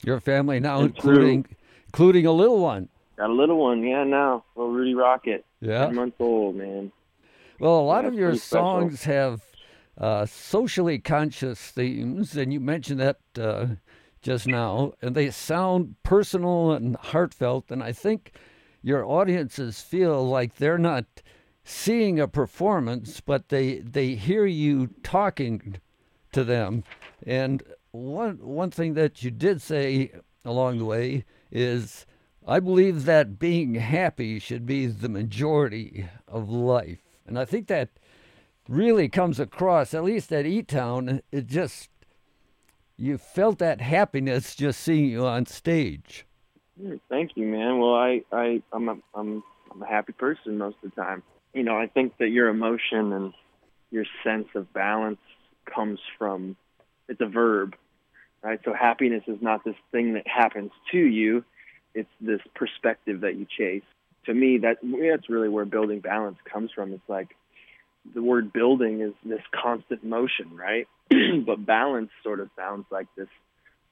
Your 0.03 0.19
family 0.19 0.59
now, 0.59 0.81
including 0.81 1.45
including 1.87 2.25
a 2.25 2.31
little 2.31 2.59
one. 2.59 2.89
Got 3.17 3.29
a 3.29 3.33
little 3.33 3.57
one, 3.57 3.83
yeah. 3.83 4.03
Now, 4.03 4.43
little 4.55 4.71
Rudy 4.71 4.95
Rocket, 4.95 5.45
yeah, 5.59 5.85
ten 5.85 5.95
months 5.95 6.17
old, 6.19 6.55
man. 6.55 6.91
Well, 7.59 7.79
a 7.79 7.81
lot 7.81 8.05
of 8.05 8.15
your 8.15 8.35
songs 8.35 9.03
have 9.03 9.43
uh, 9.97 10.25
socially 10.25 10.97
conscious 10.97 11.59
themes, 11.59 12.35
and 12.35 12.51
you 12.51 12.59
mentioned 12.59 12.99
that 12.99 13.19
uh, 13.39 13.67
just 14.21 14.47
now, 14.47 14.93
and 15.01 15.13
they 15.13 15.29
sound 15.29 15.95
personal 16.01 16.71
and 16.71 16.95
heartfelt. 16.95 17.69
And 17.69 17.83
I 17.83 17.91
think 17.91 18.33
your 18.81 19.05
audiences 19.05 19.81
feel 19.81 20.27
like 20.27 20.55
they're 20.55 20.79
not 20.79 21.05
seeing 21.63 22.19
a 22.19 22.28
performance, 22.28 23.21
but 23.21 23.50
they 23.50 23.80
they 23.80 24.15
hear 24.15 24.45
you 24.45 24.88
talking 25.04 25.78
to 26.32 26.43
them. 26.43 26.84
And 27.26 27.63
one 27.91 28.38
one 28.41 28.71
thing 28.71 28.93
that 28.95 29.24
you 29.24 29.32
did 29.32 29.62
say 29.62 30.12
along 30.43 30.80
the 30.80 30.86
way 30.86 31.26
is 31.52 32.06
I 32.47 32.60
believe 32.60 33.06
that 33.06 33.38
being 33.38 33.76
happy 33.76 34.39
should 34.39 34.65
be 34.65 34.88
the 34.88 35.10
majority 35.10 36.08
of 36.28 36.50
life. 36.50 37.00
And 37.28 37.38
I 37.38 37.45
think 37.45 37.67
that 37.67 37.89
really 38.67 39.10
comes 39.10 39.39
across, 39.39 39.93
at 39.93 40.04
least 40.04 40.34
at 40.34 40.45
E 40.45 40.63
Town, 40.63 41.21
it 41.32 41.45
just 41.45 41.89
you 42.97 43.17
felt 43.17 43.60
that 43.60 43.82
happiness 43.82 44.56
just 44.56 44.80
seeing 44.80 45.10
you 45.10 45.26
on 45.26 45.45
stage. 45.45 46.26
Mm, 46.82 47.00
thank 47.10 47.32
you, 47.36 47.45
man. 47.47 47.80
Well, 47.80 47.95
I, 47.95 48.21
I, 48.32 48.62
I'm 48.71 48.89
a, 48.89 48.97
I'm, 49.15 49.43
I'm 49.71 49.82
a 49.82 49.88
happy 49.88 50.13
person 50.13 50.58
most 50.58 50.78
of 50.84 50.91
the 50.91 51.02
time 51.02 51.24
you 51.53 51.63
know, 51.63 51.77
I 51.77 51.87
think 51.87 52.17
that 52.17 52.29
your 52.29 52.47
emotion 52.47 53.13
and 53.13 53.33
your 53.91 54.05
sense 54.23 54.47
of 54.55 54.71
balance 54.73 55.19
comes 55.65 55.99
from 56.17 56.55
it's 57.07 57.21
a 57.21 57.27
verb, 57.27 57.75
right? 58.41 58.59
So 58.63 58.73
happiness 58.73 59.23
is 59.27 59.41
not 59.41 59.63
this 59.65 59.75
thing 59.91 60.13
that 60.13 60.27
happens 60.27 60.71
to 60.91 60.97
you; 60.97 61.43
it's 61.93 62.09
this 62.21 62.41
perspective 62.55 63.21
that 63.21 63.35
you 63.35 63.45
chase. 63.45 63.83
To 64.25 64.33
me, 64.33 64.59
that 64.59 64.77
that's 64.81 65.29
really 65.29 65.49
where 65.49 65.65
building 65.65 65.99
balance 65.99 66.37
comes 66.51 66.71
from. 66.73 66.93
It's 66.93 67.09
like 67.09 67.35
the 68.13 68.23
word 68.23 68.53
building 68.53 69.01
is 69.01 69.13
this 69.25 69.41
constant 69.51 70.03
motion, 70.03 70.55
right? 70.55 70.87
but 71.45 71.65
balance 71.65 72.11
sort 72.23 72.39
of 72.39 72.49
sounds 72.55 72.85
like 72.91 73.07
this 73.17 73.27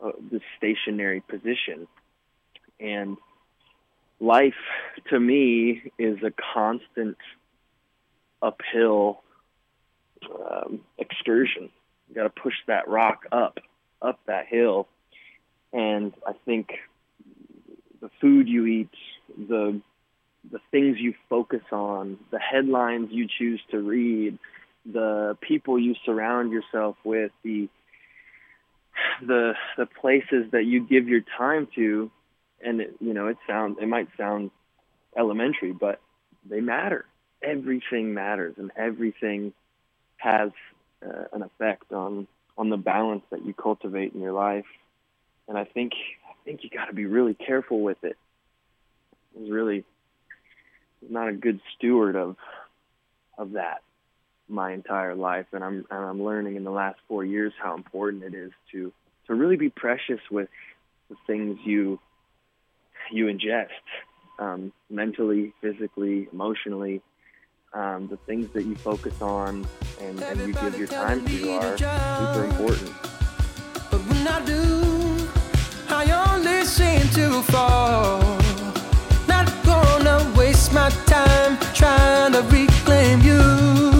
uh, 0.03 0.11
this 0.31 0.41
stationary 0.57 1.21
position, 1.21 1.87
and 2.79 3.17
life 4.21 4.53
to 5.09 5.19
me 5.19 5.91
is 5.97 6.19
a 6.23 6.31
constant 6.53 7.17
uphill 8.41 9.21
um, 10.27 10.81
excursion. 10.97 11.69
You 12.07 12.15
got 12.15 12.23
to 12.23 12.29
push 12.29 12.55
that 12.67 12.87
rock 12.87 13.25
up, 13.31 13.59
up 14.01 14.19
that 14.27 14.47
hill. 14.47 14.87
And 15.71 16.13
I 16.25 16.33
think 16.45 16.69
the 18.01 18.09
food 18.19 18.47
you 18.47 18.65
eat, 18.65 18.89
the 19.37 19.81
the 20.49 20.59
things 20.71 20.97
you 20.99 21.13
focus 21.29 21.61
on, 21.71 22.17
the 22.31 22.39
headlines 22.39 23.09
you 23.11 23.27
choose 23.27 23.61
to 23.71 23.77
read, 23.79 24.39
the 24.85 25.37
people 25.41 25.77
you 25.77 25.95
surround 26.05 26.51
yourself 26.51 26.95
with, 27.03 27.31
the 27.43 27.69
the 29.21 29.53
the 29.77 29.85
places 29.85 30.51
that 30.51 30.65
you 30.65 30.87
give 30.87 31.07
your 31.07 31.21
time 31.37 31.67
to, 31.75 32.09
and 32.61 32.81
it, 32.81 32.95
you 32.99 33.13
know 33.13 33.27
it 33.27 33.37
sounds 33.47 33.77
it 33.81 33.87
might 33.87 34.07
sound 34.17 34.49
elementary, 35.15 35.73
but 35.73 35.99
they 36.49 36.61
matter 36.61 37.05
everything 37.41 38.13
matters 38.13 38.55
and 38.57 38.71
everything 38.75 39.53
has 40.17 40.51
uh, 41.05 41.25
an 41.33 41.43
effect 41.43 41.91
on 41.91 42.27
on 42.57 42.69
the 42.69 42.77
balance 42.77 43.23
that 43.29 43.45
you 43.45 43.53
cultivate 43.53 44.13
in 44.13 44.19
your 44.19 44.33
life. 44.33 44.65
And 45.47 45.57
I 45.57 45.63
think 45.63 45.93
I 46.27 46.33
think 46.43 46.63
you 46.63 46.69
got 46.69 46.85
to 46.85 46.93
be 46.93 47.05
really 47.05 47.33
careful 47.33 47.81
with 47.81 48.03
it. 48.03 48.17
I 49.35 49.41
was 49.41 49.49
really 49.49 49.85
not 51.07 51.29
a 51.29 51.33
good 51.33 51.61
steward 51.75 52.15
of 52.15 52.35
of 53.37 53.53
that 53.53 53.81
my 54.49 54.73
entire 54.73 55.15
life, 55.15 55.45
and 55.53 55.63
I'm 55.63 55.85
and 55.89 56.05
I'm 56.05 56.23
learning 56.23 56.55
in 56.55 56.63
the 56.63 56.71
last 56.71 56.99
four 57.07 57.23
years 57.23 57.53
how 57.61 57.75
important 57.75 58.23
it 58.23 58.33
is 58.33 58.51
to 58.71 58.91
to 59.27 59.35
really 59.35 59.57
be 59.57 59.69
precious 59.69 60.19
with 60.29 60.49
the 61.09 61.15
things 61.27 61.59
you 61.63 61.99
you 63.11 63.25
ingest, 63.25 63.67
um, 64.39 64.71
mentally, 64.89 65.53
physically, 65.61 66.27
emotionally. 66.31 67.01
Um, 67.71 68.07
the 68.07 68.17
things 68.17 68.49
that 68.53 68.63
you 68.63 68.75
focus 68.75 69.21
on 69.21 69.63
and, 70.01 70.19
and 70.23 70.39
you 70.39 70.53
give 70.53 70.75
your 70.75 70.87
time 70.87 71.23
to 71.23 71.51
are 71.51 71.77
super 71.77 72.45
important. 72.45 72.91
But 73.91 74.01
when 74.09 74.27
I 74.27 74.43
do, 74.43 75.29
I 75.87 76.33
only 76.33 76.65
seem 76.65 77.01
to 77.09 77.43
fall. 77.43 78.21
Not 79.27 79.53
gonna 79.63 80.33
waste 80.35 80.73
my 80.73 80.89
time 81.05 81.59
trying 81.75 82.33
to 82.33 82.41
reclaim 82.41 83.21
youth. 83.21 83.98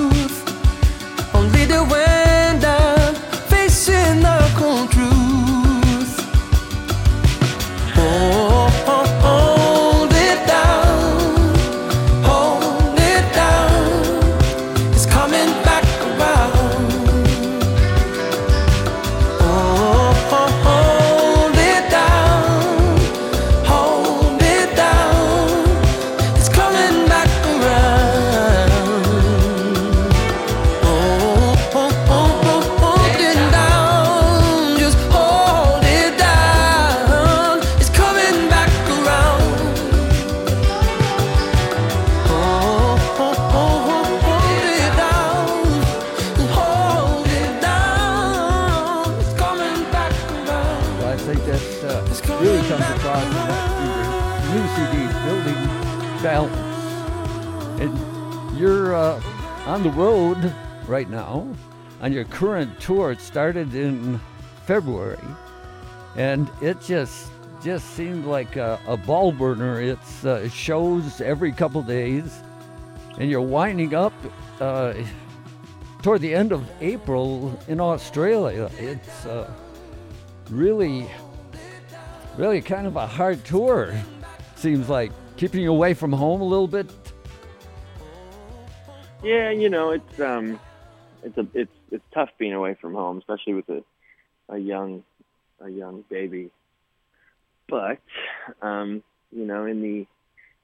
New 54.50 54.68
CD, 54.70 55.08
Building 55.26 55.66
Balance. 56.24 56.56
And 57.80 58.60
you're 58.60 58.96
uh, 58.96 59.22
on 59.68 59.84
the 59.84 59.92
road 59.92 60.54
right 60.88 61.08
now 61.08 61.48
on 62.02 62.12
your 62.12 62.24
current 62.26 62.80
tour. 62.80 63.12
It 63.12 63.22
started 63.22 63.76
in 63.76 64.20
February, 64.66 65.20
and 66.16 66.50
it 66.62 66.82
just 66.82 67.32
just 67.64 67.92
seemed 67.92 68.26
like 68.26 68.56
a, 68.56 68.80
a 68.88 68.98
ball 68.98 69.32
burner. 69.32 69.82
It's 69.82 70.26
uh, 70.26 70.42
it 70.46 70.52
shows 70.52 71.22
every 71.22 71.52
couple 71.52 71.84
days, 71.84 72.42
and 73.20 73.30
you're 73.30 73.42
winding 73.42 73.94
up 73.94 74.14
uh, 74.60 74.96
toward 76.02 76.22
the 76.22 76.34
end 76.34 76.52
of 76.52 76.68
April 76.82 77.58
in 77.68 77.80
Australia. 77.80 78.72
It's 78.80 79.28
uh, 79.28 79.52
really, 80.50 81.08
really 82.36 82.62
kind 82.62 82.88
of 82.88 82.96
a 82.96 83.06
hard 83.06 83.46
tour. 83.46 83.94
Seems 84.60 84.90
like 84.90 85.14
keeping 85.38 85.62
you 85.62 85.72
away 85.72 85.94
from 85.94 86.12
home 86.12 86.42
a 86.42 86.44
little 86.44 86.68
bit. 86.68 86.92
Yeah, 89.24 89.52
you 89.52 89.70
know, 89.70 89.92
it's 89.92 90.20
um, 90.20 90.60
it's 91.24 91.38
a 91.38 91.48
it's 91.54 91.72
it's 91.92 92.04
tough 92.14 92.28
being 92.38 92.52
away 92.52 92.74
from 92.74 92.94
home, 92.94 93.20
especially 93.20 93.54
with 93.54 93.70
a 93.70 93.84
a 94.50 94.58
young 94.58 95.04
a 95.62 95.70
young 95.70 96.04
baby. 96.10 96.52
But 97.70 98.02
um, 98.62 99.02
you 99.32 99.46
know, 99.46 99.64
in 99.64 99.82
the 99.82 100.08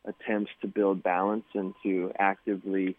attempts 0.03 0.51
to 0.59 0.67
build 0.67 1.01
balance 1.01 1.45
and 1.53 1.73
to 1.83 2.11
actively 2.19 2.97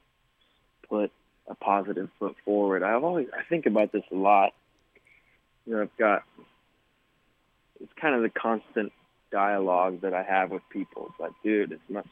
put 0.88 1.12
a 1.46 1.54
positive 1.54 2.08
foot 2.18 2.36
forward, 2.42 2.82
I've 2.82 3.04
always 3.04 3.28
I 3.38 3.42
think 3.50 3.66
about 3.66 3.92
this 3.92 4.04
a 4.10 4.16
lot. 4.16 4.54
You 5.66 5.74
know, 5.74 5.82
I've 5.82 5.96
got 5.98 6.22
it's 7.82 7.92
kind 8.00 8.14
of 8.14 8.22
the 8.22 8.30
constant 8.30 8.94
dialogue 9.30 10.00
that 10.02 10.14
I 10.14 10.22
have 10.22 10.50
with 10.50 10.62
people. 10.70 11.08
It's 11.10 11.20
like, 11.20 11.32
dude, 11.42 11.72
it 11.72 11.80
must 11.88 12.08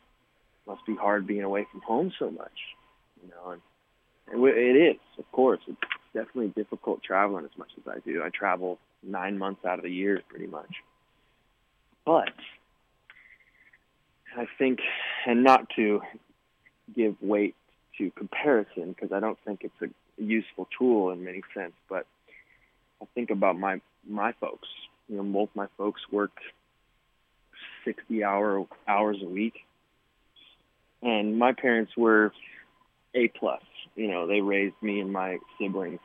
must 0.66 0.86
be 0.86 0.96
hard 0.96 1.26
being 1.26 1.42
away 1.42 1.66
from 1.70 1.82
home 1.82 2.12
so 2.18 2.30
much 2.30 2.58
you 3.24 3.30
know, 3.30 3.50
and, 3.50 3.60
and 4.32 4.56
it 4.56 4.76
is, 4.76 5.00
of 5.18 5.30
course. 5.32 5.60
It's 5.66 5.78
definitely 6.12 6.48
difficult 6.48 7.02
traveling 7.02 7.44
as 7.44 7.56
much 7.58 7.70
as 7.78 7.84
I 7.88 7.98
do. 8.00 8.22
I 8.22 8.30
travel 8.30 8.78
nine 9.02 9.38
months 9.38 9.64
out 9.64 9.78
of 9.78 9.84
the 9.84 9.90
year, 9.90 10.20
pretty 10.28 10.46
much. 10.46 10.74
But 12.04 12.34
I 14.36 14.46
think, 14.58 14.80
and 15.26 15.42
not 15.42 15.68
to 15.76 16.02
give 16.94 17.16
weight 17.20 17.54
to 17.98 18.10
comparison, 18.10 18.92
because 18.92 19.12
I 19.12 19.20
don't 19.20 19.38
think 19.44 19.62
it's 19.62 19.92
a 19.92 20.22
useful 20.22 20.68
tool 20.78 21.10
in 21.10 21.24
many 21.24 21.42
sense. 21.54 21.72
But 21.88 22.06
I 23.00 23.06
think 23.14 23.30
about 23.30 23.58
my 23.58 23.80
my 24.08 24.32
folks. 24.32 24.68
You 25.08 25.16
know, 25.16 25.22
both 25.22 25.50
my 25.54 25.66
folks 25.78 26.00
work 26.10 26.32
sixty 27.84 28.24
hour 28.24 28.66
hours 28.88 29.16
a 29.22 29.26
week, 29.28 29.54
and 31.02 31.38
my 31.38 31.52
parents 31.52 31.92
were 31.96 32.32
a 33.14 33.28
plus. 33.28 33.62
You 33.94 34.08
know, 34.08 34.26
they 34.26 34.40
raised 34.40 34.74
me 34.82 35.00
and 35.00 35.12
my 35.12 35.38
siblings 35.58 36.00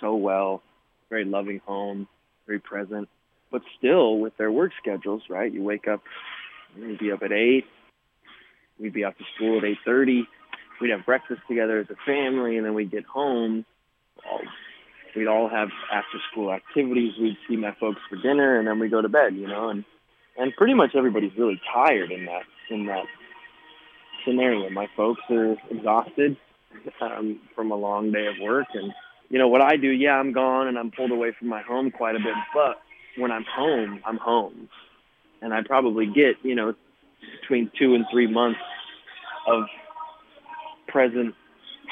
so 0.00 0.14
well, 0.14 0.62
very 1.10 1.24
loving 1.24 1.60
home, 1.66 2.08
very 2.46 2.58
present. 2.58 3.08
But 3.50 3.62
still, 3.78 4.18
with 4.18 4.36
their 4.36 4.50
work 4.50 4.72
schedules, 4.80 5.22
right? 5.28 5.52
You 5.52 5.62
wake 5.62 5.86
up, 5.86 6.02
you'd 6.76 6.98
be 6.98 7.12
up 7.12 7.22
at 7.22 7.32
eight. 7.32 7.64
We'd 8.80 8.92
be 8.92 9.04
off 9.04 9.16
to 9.18 9.24
school 9.36 9.58
at 9.58 9.64
eight 9.64 9.78
thirty. 9.84 10.24
We'd 10.80 10.90
have 10.90 11.06
breakfast 11.06 11.42
together 11.48 11.78
as 11.78 11.86
a 11.90 11.96
family, 12.04 12.56
and 12.56 12.66
then 12.66 12.74
we'd 12.74 12.90
get 12.90 13.04
home. 13.04 13.64
We'd 15.14 15.28
all 15.28 15.48
have 15.48 15.68
after 15.92 16.18
school 16.32 16.52
activities. 16.52 17.12
We'd 17.20 17.36
see 17.48 17.56
my 17.56 17.74
folks 17.78 18.00
for 18.10 18.16
dinner, 18.16 18.58
and 18.58 18.66
then 18.66 18.80
we 18.80 18.88
go 18.88 19.00
to 19.00 19.08
bed. 19.08 19.34
You 19.34 19.46
know, 19.46 19.68
and 19.68 19.84
and 20.36 20.54
pretty 20.56 20.74
much 20.74 20.94
everybody's 20.94 21.36
really 21.36 21.60
tired 21.72 22.10
in 22.10 22.26
that 22.26 22.42
in 22.70 22.86
that 22.86 23.04
scenario. 24.24 24.70
My 24.70 24.88
folks 24.96 25.20
are 25.30 25.56
exhausted 25.70 26.36
um, 27.00 27.40
from 27.54 27.70
a 27.70 27.76
long 27.76 28.12
day 28.12 28.26
of 28.26 28.34
work, 28.40 28.66
and 28.74 28.92
you 29.28 29.38
know 29.38 29.48
what 29.48 29.62
I 29.62 29.76
do. 29.76 29.88
Yeah, 29.88 30.12
I'm 30.12 30.32
gone 30.32 30.68
and 30.68 30.78
I'm 30.78 30.90
pulled 30.90 31.10
away 31.10 31.32
from 31.38 31.48
my 31.48 31.62
home 31.62 31.90
quite 31.90 32.16
a 32.16 32.18
bit, 32.18 32.34
but 32.52 32.80
when 33.16 33.30
I'm 33.30 33.44
home, 33.44 34.00
I'm 34.04 34.18
home, 34.18 34.68
and 35.40 35.52
I 35.52 35.62
probably 35.62 36.06
get 36.06 36.36
you 36.42 36.54
know 36.54 36.74
between 37.40 37.70
two 37.78 37.94
and 37.94 38.04
three 38.10 38.26
months 38.26 38.60
of 39.46 39.64
present 40.88 41.34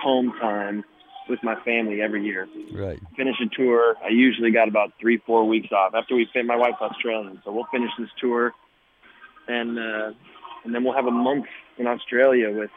home 0.00 0.33
time 0.40 0.85
with 1.33 1.42
my 1.42 1.57
family 1.64 2.03
every 2.03 2.23
year. 2.25 2.47
Right. 2.73 3.01
Finish 3.16 3.37
a 3.40 3.49
tour. 3.57 3.97
I 4.05 4.11
usually 4.11 4.51
got 4.51 4.68
about 4.68 4.92
three, 5.01 5.16
four 5.27 5.49
weeks 5.49 5.73
off 5.73 5.95
after 5.95 6.14
we 6.14 6.29
fit. 6.33 6.45
My 6.45 6.57
wife's 6.57 6.83
Australian, 6.83 7.40
so 7.42 7.51
we'll 7.51 7.66
finish 7.73 7.90
this 7.99 8.11
tour, 8.21 8.53
and 9.49 9.79
uh, 9.79 10.12
and 10.64 10.75
then 10.75 10.85
we'll 10.85 10.95
have 10.95 11.07
a 11.07 11.11
month 11.11 11.47
in 11.79 11.87
Australia 11.87 12.53
with 12.53 12.71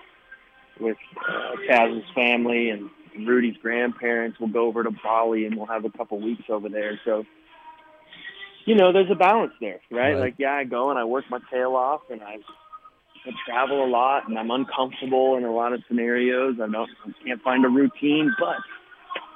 with 0.80 0.98
uh, 1.18 1.52
Taz's 1.68 2.06
family 2.16 2.70
and 2.70 2.90
Rudy's 3.28 3.58
grandparents. 3.62 4.40
We'll 4.40 4.50
go 4.50 4.68
over 4.68 4.84
to 4.84 4.92
Bali 5.04 5.46
and 5.46 5.56
we'll 5.56 5.68
have 5.68 5.86
a 5.86 5.90
couple 5.90 6.20
weeks 6.20 6.44
over 6.50 6.70
there. 6.70 7.00
So, 7.06 7.26
you 8.66 8.76
know, 8.76 8.92
there's 8.92 9.12
a 9.12 9.16
balance 9.16 9.54
there, 9.62 9.80
right? 9.92 10.14
Right. 10.14 10.18
Like, 10.18 10.36
yeah, 10.38 10.54
I 10.54 10.64
go 10.64 10.90
and 10.90 11.00
I 11.00 11.06
work 11.06 11.26
my 11.30 11.40
tail 11.52 11.76
off 11.76 12.02
and 12.10 12.22
I, 12.22 12.38
I 13.26 13.32
travel 13.46 13.84
a 13.84 13.90
lot 13.90 14.28
and 14.28 14.38
I'm 14.38 14.52
uncomfortable 14.52 15.38
in 15.38 15.44
a 15.44 15.52
lot 15.52 15.74
of 15.74 15.82
scenarios. 15.88 16.56
I 16.62 16.68
don't, 16.68 16.90
I 17.06 17.12
can't 17.26 17.42
find 17.42 17.66
a 17.66 17.70
routine, 17.70 18.34
but 18.40 18.58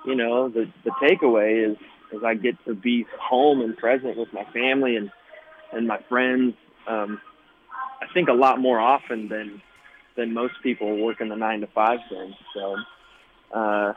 you 0.06 0.15
know, 0.15 0.49
the 0.49 0.71
the 0.84 0.91
takeaway 1.02 1.71
is 1.71 1.78
is 2.12 2.23
I 2.23 2.36
get 2.36 2.56
to 2.65 2.73
be 2.73 3.06
home 3.19 3.62
and 3.62 3.75
present 3.78 4.17
with 4.17 4.32
my 4.34 4.45
family 4.54 4.95
and 4.95 5.12
and 5.71 5.88
my 5.88 5.99
friends. 6.08 6.54
Um, 6.88 7.21
I 8.02 8.06
think 8.13 8.30
a 8.30 8.34
lot 8.34 8.60
more 8.60 8.80
often 8.80 9.28
than 9.28 9.62
than 10.15 10.34
most 10.34 10.54
people 10.63 11.04
working 11.04 11.30
the 11.30 11.36
nine 11.36 11.62
to 11.62 11.67
five 11.67 11.99
thing. 12.10 12.34
So, 12.54 12.75
uh, 13.54 13.93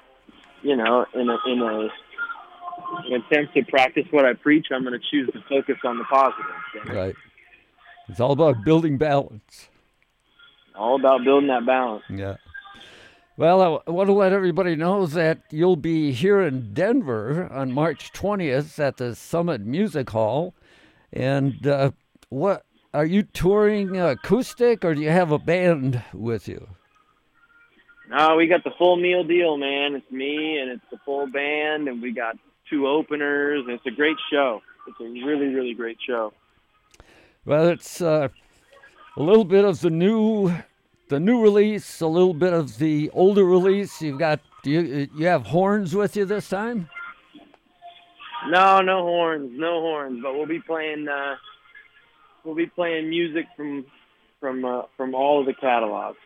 you 0.62 0.76
know, 0.76 1.06
in 1.14 1.28
a 1.28 1.38
in 1.46 1.60
a 1.60 1.88
an 3.04 3.22
attempt 3.22 3.54
to 3.54 3.64
practice 3.64 4.04
what 4.10 4.24
I 4.24 4.34
preach, 4.34 4.66
I'm 4.70 4.84
going 4.84 4.98
to 4.98 5.06
choose 5.10 5.30
to 5.32 5.42
focus 5.48 5.76
on 5.84 5.98
the 5.98 6.04
positive. 6.04 6.94
Right. 6.94 7.14
It's 8.08 8.20
all 8.20 8.32
about 8.32 8.64
building 8.64 8.98
balance. 8.98 9.68
All 10.74 10.96
about 10.96 11.24
building 11.24 11.48
that 11.48 11.66
balance. 11.66 12.04
Yeah. 12.08 12.36
Well, 13.36 13.82
I 13.86 13.90
want 13.90 14.08
to 14.08 14.12
let 14.12 14.32
everybody 14.32 14.76
know 14.76 15.06
that 15.06 15.40
you'll 15.50 15.76
be 15.76 16.12
here 16.12 16.42
in 16.42 16.74
Denver 16.74 17.50
on 17.50 17.72
March 17.72 18.12
20th 18.12 18.78
at 18.78 18.98
the 18.98 19.14
Summit 19.14 19.62
Music 19.62 20.10
Hall. 20.10 20.54
And 21.12 21.66
uh, 21.66 21.92
what 22.28 22.64
are 22.94 23.06
you 23.06 23.22
touring 23.22 23.98
acoustic, 23.98 24.84
or 24.84 24.94
do 24.94 25.00
you 25.00 25.10
have 25.10 25.32
a 25.32 25.38
band 25.38 26.02
with 26.12 26.46
you? 26.46 26.68
No, 28.10 28.36
we 28.36 28.46
got 28.46 28.64
the 28.64 28.72
full 28.76 28.96
meal 28.96 29.24
deal, 29.24 29.56
man. 29.56 29.94
It's 29.94 30.10
me 30.10 30.58
and 30.58 30.70
it's 30.70 30.84
the 30.90 30.98
full 31.04 31.26
band, 31.26 31.88
and 31.88 32.02
we 32.02 32.12
got 32.12 32.36
two 32.68 32.86
openers, 32.86 33.64
and 33.66 33.70
it's 33.70 33.86
a 33.86 33.90
great 33.90 34.18
show. 34.30 34.60
It's 34.86 35.00
a 35.00 35.04
really, 35.04 35.46
really 35.46 35.72
great 35.72 35.98
show. 36.06 36.34
Well, 37.46 37.68
it's 37.68 38.02
uh, 38.02 38.28
a 39.16 39.22
little 39.22 39.44
bit 39.44 39.64
of 39.64 39.80
the 39.80 39.90
new, 39.90 40.52
the 41.08 41.20
new 41.20 41.42
release, 41.42 42.00
a 42.00 42.06
little 42.06 42.34
bit 42.34 42.52
of 42.52 42.78
the 42.78 43.10
older 43.10 43.44
release. 43.44 44.00
You've 44.00 44.18
got 44.18 44.40
do 44.62 44.70
you 44.70 45.08
you 45.16 45.26
have 45.26 45.46
horns 45.46 45.94
with 45.94 46.16
you 46.16 46.24
this 46.24 46.48
time? 46.48 46.88
No, 48.48 48.80
no 48.80 49.02
horns, 49.02 49.50
no 49.54 49.80
horns. 49.80 50.20
But 50.22 50.34
we'll 50.34 50.46
be 50.46 50.60
playing. 50.60 51.08
Uh, 51.08 51.34
we'll 52.44 52.54
be 52.54 52.66
playing 52.66 53.10
music 53.10 53.46
from 53.56 53.84
from 54.40 54.64
uh, 54.64 54.82
from 54.96 55.14
all 55.14 55.40
of 55.40 55.46
the 55.46 55.54
catalogs. 55.54 56.18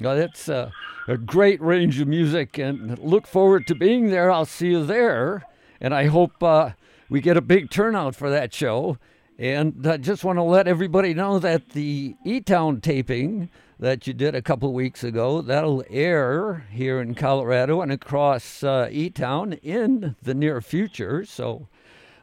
Well, 0.00 0.16
that's 0.16 0.48
uh, 0.48 0.70
a 1.08 1.16
great 1.16 1.60
range 1.62 2.00
of 2.00 2.08
music, 2.08 2.58
and 2.58 2.98
look 2.98 3.26
forward 3.26 3.66
to 3.68 3.74
being 3.74 4.10
there. 4.10 4.30
I'll 4.30 4.44
see 4.44 4.70
you 4.70 4.84
there, 4.84 5.46
and 5.80 5.94
I 5.94 6.06
hope 6.06 6.42
uh, 6.42 6.70
we 7.08 7.20
get 7.20 7.36
a 7.36 7.40
big 7.40 7.70
turnout 7.70 8.14
for 8.14 8.28
that 8.30 8.52
show. 8.52 8.98
And 9.38 9.86
I 9.86 9.98
just 9.98 10.24
want 10.24 10.38
to 10.38 10.42
let 10.42 10.66
everybody 10.66 11.12
know 11.12 11.38
that 11.38 11.70
the 11.70 12.16
E 12.24 12.40
Town 12.40 12.80
taping 12.80 13.50
that 13.78 14.06
you 14.06 14.14
did 14.14 14.34
a 14.34 14.40
couple 14.40 14.72
weeks 14.72 15.04
ago 15.04 15.42
that'll 15.42 15.84
air 15.90 16.66
here 16.70 17.00
in 17.02 17.14
Colorado 17.14 17.82
and 17.82 17.92
across 17.92 18.62
uh, 18.62 18.88
E 18.90 19.10
Town 19.10 19.52
in 19.62 20.16
the 20.22 20.34
near 20.34 20.62
future. 20.62 21.26
So 21.26 21.68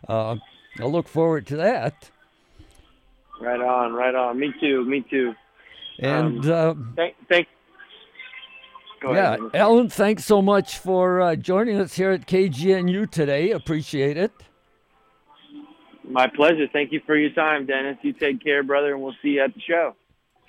uh, 0.08 0.38
I 0.80 0.86
look 0.86 1.08
forward 1.08 1.45
to 1.47 1.58
that. 1.58 2.10
Right 3.39 3.62
on, 3.62 3.93
right 3.93 4.15
on. 4.15 4.39
Me 4.39 4.52
too, 4.60 4.84
me 4.86 5.06
too. 5.08 5.34
And 5.99 6.43
um, 6.49 6.93
uh, 6.93 6.95
thank, 6.95 7.15
thank 7.30 7.47
yeah, 9.04 9.36
ahead. 9.36 9.52
Allen, 9.54 9.89
thanks 9.89 10.26
so 10.26 10.41
much 10.41 10.78
for 10.80 11.21
uh, 11.21 11.36
joining 11.36 11.80
us 11.80 11.93
here 11.93 12.12
at 12.12 12.26
KGNU 12.26 13.12
today. 13.12 13.52
Appreciate 13.52 14.17
it. 14.17 14.32
My 16.10 16.28
pleasure. 16.28 16.68
Thank 16.72 16.92
you 16.92 17.02
for 17.06 17.16
your 17.16 17.32
time, 17.32 17.66
Dennis. 17.66 17.98
You 18.02 18.13
take 18.13 18.44
care, 18.44 18.63
brother, 18.63 18.94
and 18.94 19.02
we'll 19.02 19.16
see 19.22 19.30
you 19.30 19.44
at 19.44 19.54
the 19.54 19.62
show. 19.62 19.96